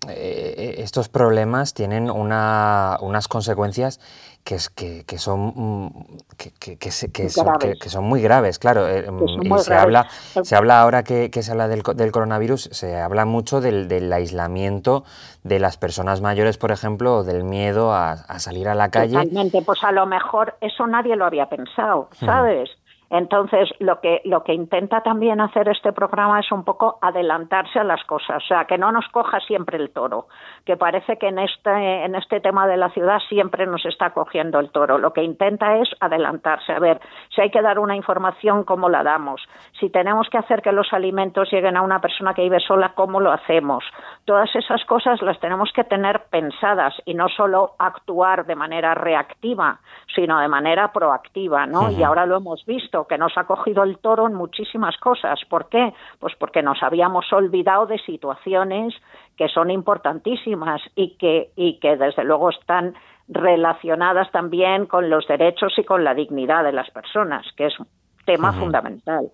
eh, 0.09 0.75
estos 0.79 1.09
problemas 1.09 1.75
tienen 1.75 2.11
una, 2.11 2.97
unas 3.01 3.29
consecuencias 3.29 4.01
que, 4.45 4.59
que, 4.75 5.05
que 5.07 5.19
son, 5.19 5.95
que, 6.37 6.77
que, 6.77 6.91
son, 6.91 7.11
que, 7.59 7.89
son 7.89 8.05
muy 8.05 8.21
graves, 8.21 8.59
claro. 8.59 8.87
y 8.89 9.59
se, 9.59 9.75
Habla, 9.75 10.07
se 10.43 10.55
habla 10.55 10.83
ahora 10.83 11.03
que, 11.03 11.31
se 11.33 11.51
habla 11.51 11.67
del, 11.67 11.83
del, 11.83 12.13
coronavirus, 12.13 12.69
se 12.73 13.01
habla 13.01 13.25
mucho 13.25 13.63
del, 13.63 13.89
del, 13.89 14.13
aislamiento 14.13 15.05
de 15.45 15.59
las 15.61 15.79
personas 15.79 16.21
mayores, 16.21 16.59
por 16.59 16.73
ejemplo, 16.73 17.17
o 17.17 17.25
del 17.25 17.43
miedo 17.43 17.95
a, 17.95 18.13
a 18.13 18.39
salir 18.39 18.69
a 18.69 18.75
la 18.75 18.91
calle. 18.91 19.15
Totalmente, 19.15 19.63
pues 19.63 19.83
a 19.83 19.93
lo 19.93 20.05
mejor 20.05 20.57
eso 20.61 20.87
nadie 20.87 21.17
lo 21.17 21.25
había 21.25 21.49
pensado, 21.49 22.11
¿sabes? 22.21 22.69
Entonces, 23.11 23.69
lo 23.79 24.01
que, 24.01 24.21
lo 24.25 24.43
que 24.43 24.55
intenta 24.55 25.03
también 25.03 25.41
hacer 25.41 25.69
este 25.69 25.93
programa 25.93 26.41
es 26.41 26.51
un 26.51 26.65
poco 26.65 26.99
adelantarse 27.03 27.79
a 27.79 27.85
las 27.85 28.03
cosas, 28.05 28.43
o 28.43 28.47
sea, 28.47 28.65
que 28.65 28.79
no 28.79 28.91
nos 28.93 29.07
coja 29.09 29.41
siempre 29.41 29.77
el 29.77 29.91
toro, 29.91 30.27
que 30.65 30.77
parece 30.77 31.19
que 31.19 31.29
en 31.29 31.39
este, 31.39 32.05
en 32.05 32.15
este 32.15 32.41
tema 32.41 32.67
de 32.67 32.77
la 32.77 32.91
ciudad 32.91 33.19
siempre 33.29 33.67
nos 33.67 33.85
está 33.87 34.11
cogiendo 34.11 34.59
el 34.59 34.71
toro. 34.71 34.99
Lo 34.99 35.13
que 35.13 35.23
intenta 35.23 35.77
es 35.79 35.89
adelantarse, 36.01 36.73
a 36.73 36.79
ver, 36.79 37.01
si 37.35 37.41
hay 37.41 37.51
que 37.51 37.63
dar 37.63 37.79
una 37.79 37.97
información, 37.97 38.65
¿cómo 38.65 38.89
la 38.89 39.03
damos? 39.03 39.43
Si 39.79 39.91
tenemos 39.91 40.29
que 40.31 40.39
hacer 40.39 40.63
que 40.63 40.73
los 40.73 40.93
alimentos 40.93 41.51
lleguen 41.51 41.77
a 41.77 41.83
una 41.83 42.01
persona 42.01 42.35
que 42.35 42.43
vive 42.43 42.61
sola, 42.61 42.93
¿cómo 42.95 43.21
lo 43.21 43.33
hacemos? 43.33 43.85
Todas 44.25 44.55
esas 44.57 44.85
cosas 44.87 45.21
las 45.21 45.39
tenemos 45.39 45.71
que 45.75 45.85
tener 45.85 46.25
pensadas 46.31 46.95
y 47.05 47.13
no 47.15 47.29
solo 47.29 47.75
actuar 47.79 48.47
de 48.47 48.55
manera 48.55 48.95
reactiva, 48.95 49.81
sino 50.15 50.41
de 50.41 50.49
manera 50.49 50.93
proactiva, 50.93 51.67
¿no? 51.67 51.91
Y 51.91 52.03
ahora 52.03 52.25
lo 52.25 52.39
hemos 52.39 52.65
visto 52.65 53.07
que 53.07 53.19
nos 53.19 53.37
ha 53.37 53.45
cogido 53.45 53.83
el 53.83 53.99
toro 53.99 54.27
en 54.27 54.35
muchísimas 54.35 54.97
cosas. 54.97 55.39
¿Por 55.49 55.69
qué? 55.69 55.93
Pues 56.21 56.35
porque 56.39 56.63
nos 56.63 56.83
habíamos 56.83 57.31
olvidado 57.33 57.87
de 57.87 57.99
situaciones 57.99 58.95
que 59.37 59.49
son 59.49 59.71
importantísimas 59.71 60.81
y 60.95 61.17
que, 61.19 61.51
y 61.55 61.79
que 61.79 61.97
desde 61.97 62.25
luego 62.25 62.49
están 62.49 62.95
relacionadas 63.29 64.31
también 64.31 64.87
con 64.87 65.11
los 65.11 65.27
derechos 65.27 65.79
y 65.79 65.85
con 65.85 66.05
la 66.05 66.15
dignidad 66.15 66.65
de 66.65 66.73
las 66.73 66.91
personas, 66.91 67.47
que 67.57 67.67
es 67.67 67.79
un 67.79 67.87
tema 68.25 68.53
fundamental. 68.53 69.31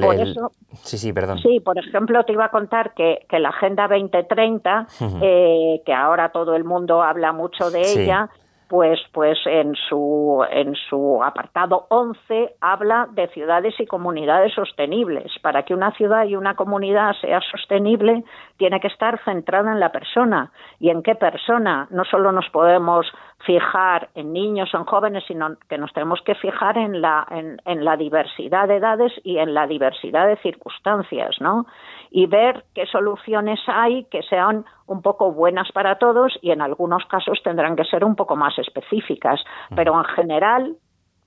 Por 0.00 0.14
eso, 0.16 0.52
sí, 0.82 0.98
sí, 0.98 1.12
perdón. 1.12 1.38
Sí, 1.38 1.60
por 1.60 1.78
ejemplo, 1.78 2.24
te 2.24 2.32
iba 2.32 2.46
a 2.46 2.50
contar 2.50 2.94
que, 2.94 3.26
que 3.28 3.38
la 3.38 3.50
Agenda 3.50 3.88
2030, 3.88 4.86
eh, 5.22 5.82
que 5.84 5.92
ahora 5.92 6.30
todo 6.30 6.54
el 6.54 6.64
mundo 6.64 7.02
habla 7.02 7.32
mucho 7.32 7.70
de 7.70 7.80
ella, 7.80 8.30
pues, 8.72 8.98
pues 9.12 9.38
en 9.44 9.74
su, 9.74 10.42
en 10.50 10.74
su 10.88 11.22
apartado 11.22 11.84
11 11.90 12.54
habla 12.62 13.06
de 13.12 13.28
ciudades 13.28 13.74
y 13.78 13.84
comunidades 13.84 14.54
sostenibles. 14.54 15.30
Para 15.42 15.64
que 15.64 15.74
una 15.74 15.92
ciudad 15.92 16.24
y 16.24 16.36
una 16.36 16.56
comunidad 16.56 17.12
sea 17.20 17.42
sostenible, 17.50 18.24
tiene 18.56 18.80
que 18.80 18.88
estar 18.88 19.22
centrada 19.26 19.72
en 19.72 19.78
la 19.78 19.92
persona. 19.92 20.52
¿Y 20.80 20.88
en 20.88 21.02
qué 21.02 21.14
persona? 21.16 21.86
No 21.90 22.06
solo 22.06 22.32
nos 22.32 22.48
podemos 22.48 23.04
fijar 23.44 24.08
en 24.14 24.32
niños 24.32 24.72
o 24.74 24.78
en 24.78 24.84
jóvenes, 24.84 25.24
sino 25.26 25.56
que 25.68 25.78
nos 25.78 25.92
tenemos 25.92 26.20
que 26.22 26.34
fijar 26.34 26.78
en 26.78 27.00
la, 27.00 27.26
en, 27.30 27.60
en 27.64 27.84
la 27.84 27.96
diversidad 27.96 28.68
de 28.68 28.76
edades 28.76 29.12
y 29.24 29.38
en 29.38 29.54
la 29.54 29.66
diversidad 29.66 30.26
de 30.26 30.36
circunstancias, 30.36 31.36
¿no? 31.40 31.66
Y 32.10 32.26
ver 32.26 32.64
qué 32.74 32.86
soluciones 32.86 33.60
hay 33.66 34.04
que 34.04 34.22
sean 34.22 34.64
un 34.86 35.02
poco 35.02 35.32
buenas 35.32 35.72
para 35.72 35.98
todos 35.98 36.38
y 36.42 36.50
en 36.50 36.60
algunos 36.60 37.04
casos 37.06 37.40
tendrán 37.42 37.76
que 37.76 37.84
ser 37.84 38.04
un 38.04 38.14
poco 38.14 38.36
más 38.36 38.58
específicas, 38.58 39.42
pero 39.74 39.96
en 39.98 40.04
general 40.04 40.76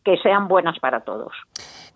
que 0.05 0.17
sean 0.17 0.47
buenas 0.47 0.79
para 0.79 1.01
todos. 1.01 1.33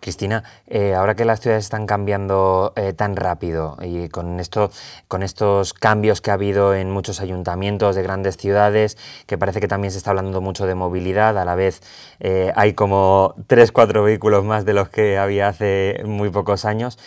Cristina, 0.00 0.42
eh, 0.66 0.94
ahora 0.94 1.14
que 1.14 1.24
las 1.24 1.40
ciudades 1.40 1.64
están 1.64 1.86
cambiando 1.86 2.72
eh, 2.74 2.92
tan 2.92 3.16
rápido 3.16 3.76
y 3.82 4.08
con, 4.08 4.40
esto, 4.40 4.70
con 5.08 5.22
estos 5.22 5.72
cambios 5.74 6.20
que 6.20 6.30
ha 6.30 6.34
habido 6.34 6.74
en 6.74 6.90
muchos 6.90 7.20
ayuntamientos 7.20 7.94
de 7.94 8.02
grandes 8.02 8.36
ciudades, 8.36 8.98
que 9.26 9.38
parece 9.38 9.60
que 9.60 9.68
también 9.68 9.92
se 9.92 9.98
está 9.98 10.10
hablando 10.10 10.40
mucho 10.40 10.66
de 10.66 10.74
movilidad, 10.74 11.38
a 11.38 11.44
la 11.44 11.54
vez 11.54 11.82
eh, 12.18 12.52
hay 12.56 12.72
como 12.72 13.34
tres, 13.46 13.72
cuatro 13.72 14.02
vehículos 14.02 14.44
más 14.44 14.64
de 14.64 14.74
los 14.74 14.88
que 14.88 15.16
había 15.16 15.48
hace 15.48 16.02
muy 16.04 16.30
pocos 16.30 16.64
años. 16.64 16.98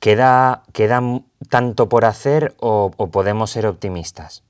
¿queda, 0.00 0.62
¿Queda 0.72 1.02
tanto 1.48 1.88
por 1.88 2.04
hacer 2.04 2.54
o 2.58 2.90
podemos 2.90 3.50
ser 3.50 3.66
optimistas? 3.66 4.47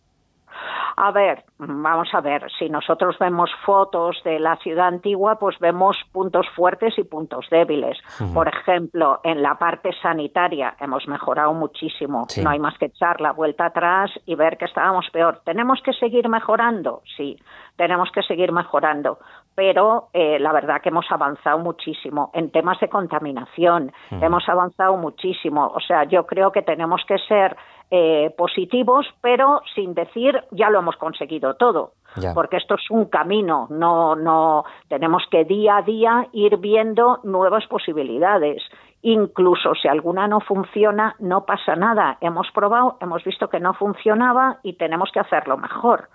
A 1.00 1.12
ver, 1.12 1.44
vamos 1.58 2.08
a 2.12 2.20
ver, 2.20 2.50
si 2.58 2.68
nosotros 2.68 3.16
vemos 3.20 3.50
fotos 3.64 4.20
de 4.24 4.40
la 4.40 4.56
ciudad 4.56 4.88
antigua, 4.88 5.38
pues 5.38 5.56
vemos 5.60 5.96
puntos 6.10 6.44
fuertes 6.56 6.98
y 6.98 7.04
puntos 7.04 7.46
débiles. 7.52 7.96
Por 8.34 8.48
ejemplo, 8.48 9.20
en 9.22 9.40
la 9.40 9.54
parte 9.54 9.90
sanitaria 10.02 10.74
hemos 10.80 11.06
mejorado 11.06 11.54
muchísimo. 11.54 12.26
No 12.42 12.50
hay 12.50 12.58
más 12.58 12.76
que 12.78 12.86
echar 12.86 13.20
la 13.20 13.30
vuelta 13.30 13.66
atrás 13.66 14.10
y 14.26 14.34
ver 14.34 14.58
que 14.58 14.64
estábamos 14.64 15.08
peor. 15.12 15.40
¿Tenemos 15.44 15.80
que 15.84 15.92
seguir 15.92 16.28
mejorando? 16.28 17.02
Sí, 17.16 17.38
tenemos 17.76 18.10
que 18.10 18.22
seguir 18.24 18.50
mejorando. 18.50 19.18
Pero 19.54 20.08
eh, 20.12 20.38
la 20.40 20.52
verdad 20.52 20.80
que 20.82 20.88
hemos 20.88 21.06
avanzado 21.10 21.58
muchísimo 21.58 22.30
en 22.34 22.50
temas 22.50 22.80
de 22.80 22.88
contaminación. 22.88 23.92
Hemos 24.10 24.48
avanzado 24.48 24.96
muchísimo. 24.96 25.72
O 25.74 25.80
sea, 25.80 26.04
yo 26.04 26.26
creo 26.26 26.50
que 26.50 26.62
tenemos 26.62 27.02
que 27.06 27.18
ser 27.18 27.56
eh, 27.90 28.34
positivos, 28.36 29.06
pero 29.20 29.62
sin 29.74 29.94
decir 29.94 30.44
ya 30.50 30.70
lo 30.70 30.80
hemos 30.80 30.96
conseguido 30.96 31.54
todo, 31.54 31.92
porque 32.34 32.58
esto 32.58 32.74
es 32.74 32.90
un 32.90 33.06
camino, 33.06 33.66
no, 33.70 34.14
no 34.14 34.64
tenemos 34.88 35.22
que 35.30 35.44
día 35.44 35.78
a 35.78 35.82
día 35.82 36.28
ir 36.32 36.58
viendo 36.58 37.20
nuevas 37.24 37.66
posibilidades. 37.66 38.62
Incluso 39.00 39.74
si 39.74 39.86
alguna 39.86 40.26
no 40.26 40.40
funciona, 40.40 41.14
no 41.20 41.44
pasa 41.44 41.76
nada. 41.76 42.18
Hemos 42.20 42.50
probado, 42.52 42.98
hemos 43.00 43.22
visto 43.22 43.48
que 43.48 43.60
no 43.60 43.72
funcionaba 43.74 44.58
y 44.64 44.72
tenemos 44.72 45.10
que 45.12 45.20
hacerlo 45.20 45.56
mejor. 45.56 46.08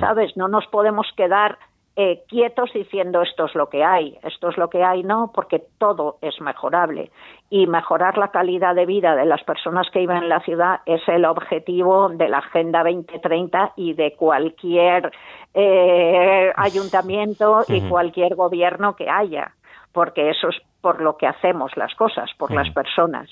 ¿Sabes? 0.00 0.36
No 0.36 0.48
nos 0.48 0.66
podemos 0.68 1.06
quedar 1.16 1.58
eh, 1.94 2.22
quietos 2.26 2.70
diciendo 2.72 3.20
esto 3.20 3.44
es 3.44 3.54
lo 3.54 3.68
que 3.68 3.84
hay, 3.84 4.18
esto 4.22 4.48
es 4.48 4.56
lo 4.56 4.70
que 4.70 4.82
hay, 4.82 5.02
no, 5.02 5.30
porque 5.34 5.62
todo 5.78 6.16
es 6.22 6.40
mejorable. 6.40 7.10
Y 7.50 7.66
mejorar 7.66 8.16
la 8.16 8.28
calidad 8.28 8.74
de 8.74 8.86
vida 8.86 9.14
de 9.14 9.26
las 9.26 9.44
personas 9.44 9.90
que 9.90 9.98
viven 9.98 10.16
en 10.18 10.28
la 10.30 10.40
ciudad 10.40 10.80
es 10.86 11.06
el 11.06 11.26
objetivo 11.26 12.08
de 12.08 12.30
la 12.30 12.38
Agenda 12.38 12.82
2030 12.82 13.74
y 13.76 13.92
de 13.92 14.14
cualquier 14.14 15.12
eh, 15.52 16.50
ayuntamiento 16.56 17.62
y 17.68 17.82
cualquier 17.82 18.36
gobierno 18.36 18.96
que 18.96 19.10
haya, 19.10 19.52
porque 19.92 20.30
eso 20.30 20.48
es 20.48 20.56
por 20.80 21.02
lo 21.02 21.18
que 21.18 21.26
hacemos 21.26 21.76
las 21.76 21.94
cosas, 21.94 22.30
por 22.38 22.52
las 22.52 22.70
personas. 22.70 23.28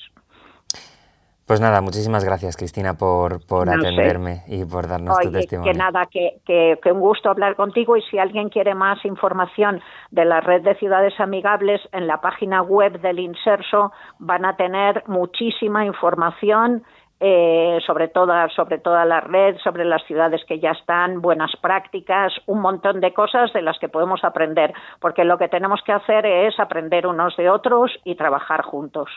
Pues 1.50 1.60
nada, 1.60 1.80
muchísimas 1.80 2.24
gracias 2.24 2.56
Cristina 2.56 2.94
por, 2.94 3.44
por 3.44 3.68
atenderme 3.68 4.44
y 4.46 4.64
por 4.64 4.86
darnos 4.86 5.18
tu 5.18 5.32
testimonio. 5.32 5.72
Que 5.72 5.76
nada, 5.76 6.06
que, 6.06 6.38
que, 6.46 6.92
un 6.92 7.00
gusto 7.00 7.28
hablar 7.28 7.56
contigo 7.56 7.96
y 7.96 8.02
si 8.02 8.20
alguien 8.20 8.50
quiere 8.50 8.72
más 8.72 9.04
información 9.04 9.80
de 10.12 10.26
la 10.26 10.40
red 10.40 10.62
de 10.62 10.76
ciudades 10.76 11.18
amigables, 11.18 11.80
en 11.90 12.06
la 12.06 12.20
página 12.20 12.62
web 12.62 13.00
del 13.00 13.18
Inserso 13.18 13.90
van 14.20 14.44
a 14.44 14.54
tener 14.54 15.02
muchísima 15.08 15.84
información 15.84 16.84
eh, 17.18 17.80
sobre, 17.84 18.06
toda, 18.06 18.48
sobre 18.50 18.78
toda 18.78 19.04
la 19.04 19.18
red, 19.18 19.56
sobre 19.64 19.84
las 19.84 20.04
ciudades 20.04 20.42
que 20.46 20.60
ya 20.60 20.70
están, 20.70 21.20
buenas 21.20 21.50
prácticas, 21.60 22.32
un 22.46 22.60
montón 22.60 23.00
de 23.00 23.12
cosas 23.12 23.52
de 23.52 23.62
las 23.62 23.76
que 23.80 23.88
podemos 23.88 24.22
aprender, 24.22 24.72
porque 25.00 25.24
lo 25.24 25.36
que 25.36 25.48
tenemos 25.48 25.80
que 25.84 25.90
hacer 25.94 26.26
es 26.26 26.60
aprender 26.60 27.08
unos 27.08 27.36
de 27.36 27.50
otros 27.50 27.90
y 28.04 28.14
trabajar 28.14 28.62
juntos. 28.62 29.10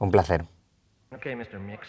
Un 0.00 0.10
placer. 0.10 0.40
Okay, 1.14 1.32
Mr. 1.32 1.64
Mix. 1.64 1.86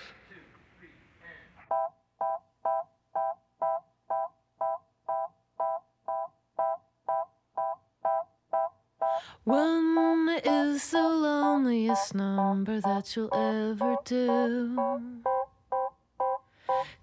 One 9.43 10.29
is 10.43 10.91
the 10.91 11.01
loneliest 11.01 12.13
number 12.13 12.81
that 12.81 13.15
you'll 13.15 13.33
ever 13.33 13.95
do. 14.05 15.23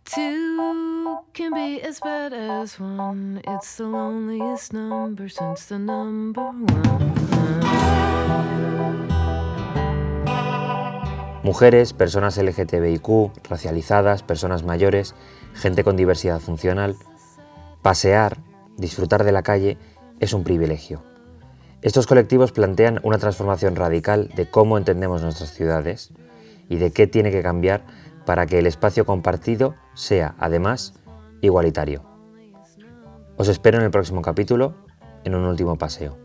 Two 0.04 1.18
can 1.32 1.54
be 1.54 1.80
as 1.80 2.00
bad 2.00 2.32
as 2.32 2.78
one. 2.78 3.40
It's 3.46 3.76
the 3.76 3.86
loneliest 3.86 4.72
number 4.72 5.28
since 5.28 5.66
the 5.66 5.78
number 5.78 6.42
one. 6.42 7.23
Mujeres, 11.44 11.92
personas 11.92 12.38
LGTBIQ, 12.38 13.30
racializadas, 13.50 14.22
personas 14.22 14.62
mayores, 14.62 15.14
gente 15.52 15.84
con 15.84 15.94
diversidad 15.94 16.40
funcional. 16.40 16.96
Pasear, 17.82 18.38
disfrutar 18.78 19.24
de 19.24 19.32
la 19.32 19.42
calle, 19.42 19.76
es 20.20 20.32
un 20.32 20.42
privilegio. 20.42 21.02
Estos 21.82 22.06
colectivos 22.06 22.52
plantean 22.52 22.98
una 23.02 23.18
transformación 23.18 23.76
radical 23.76 24.30
de 24.34 24.48
cómo 24.48 24.78
entendemos 24.78 25.20
nuestras 25.20 25.52
ciudades 25.52 26.14
y 26.70 26.76
de 26.76 26.92
qué 26.92 27.06
tiene 27.06 27.30
que 27.30 27.42
cambiar 27.42 27.84
para 28.24 28.46
que 28.46 28.58
el 28.58 28.66
espacio 28.66 29.04
compartido 29.04 29.74
sea, 29.92 30.34
además, 30.38 30.94
igualitario. 31.42 32.06
Os 33.36 33.48
espero 33.48 33.76
en 33.76 33.84
el 33.84 33.90
próximo 33.90 34.22
capítulo, 34.22 34.76
en 35.24 35.34
un 35.34 35.44
último 35.44 35.76
paseo. 35.76 36.23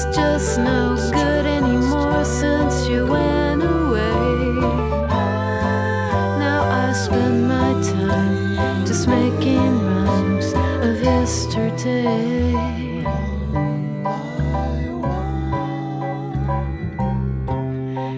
It's 0.00 0.16
just 0.16 0.58
no 0.60 0.94
good 1.10 1.44
anymore 1.44 2.24
since 2.24 2.86
you 2.86 3.04
went 3.04 3.64
away. 3.64 4.54
Now 6.38 6.62
I 6.70 6.92
spend 6.92 7.48
my 7.48 7.72
time 7.82 8.86
just 8.86 9.08
making 9.08 9.58
rhymes 9.58 10.52
of 10.86 11.02
yesterday. 11.02 12.52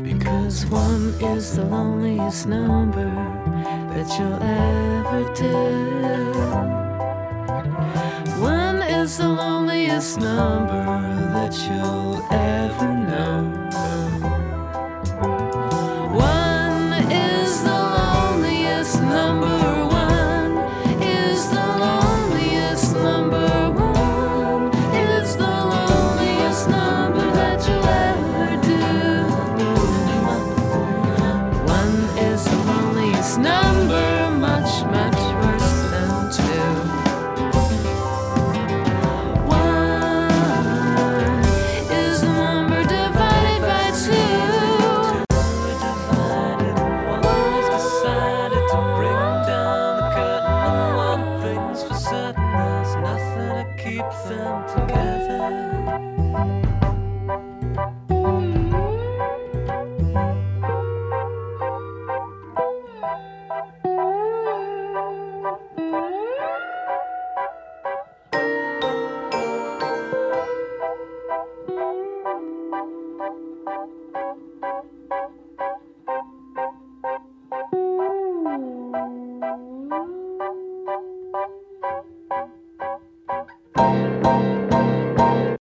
Because 0.03 0.67
one 0.67 1.15
is 1.35 1.57
the 1.57 1.65
loneliest 1.65 2.47
number 2.47 3.11
that 3.95 4.07
you'll 4.19 4.43
ever 4.43 5.35
tell. 5.35 6.35
One 8.39 8.83
is 8.83 9.17
the 9.17 9.29
loneliest 9.29 10.21
number 10.21 11.10
that 11.41 11.57
you'll 11.67 12.23
ever 12.31 12.95
know. 12.95 13.50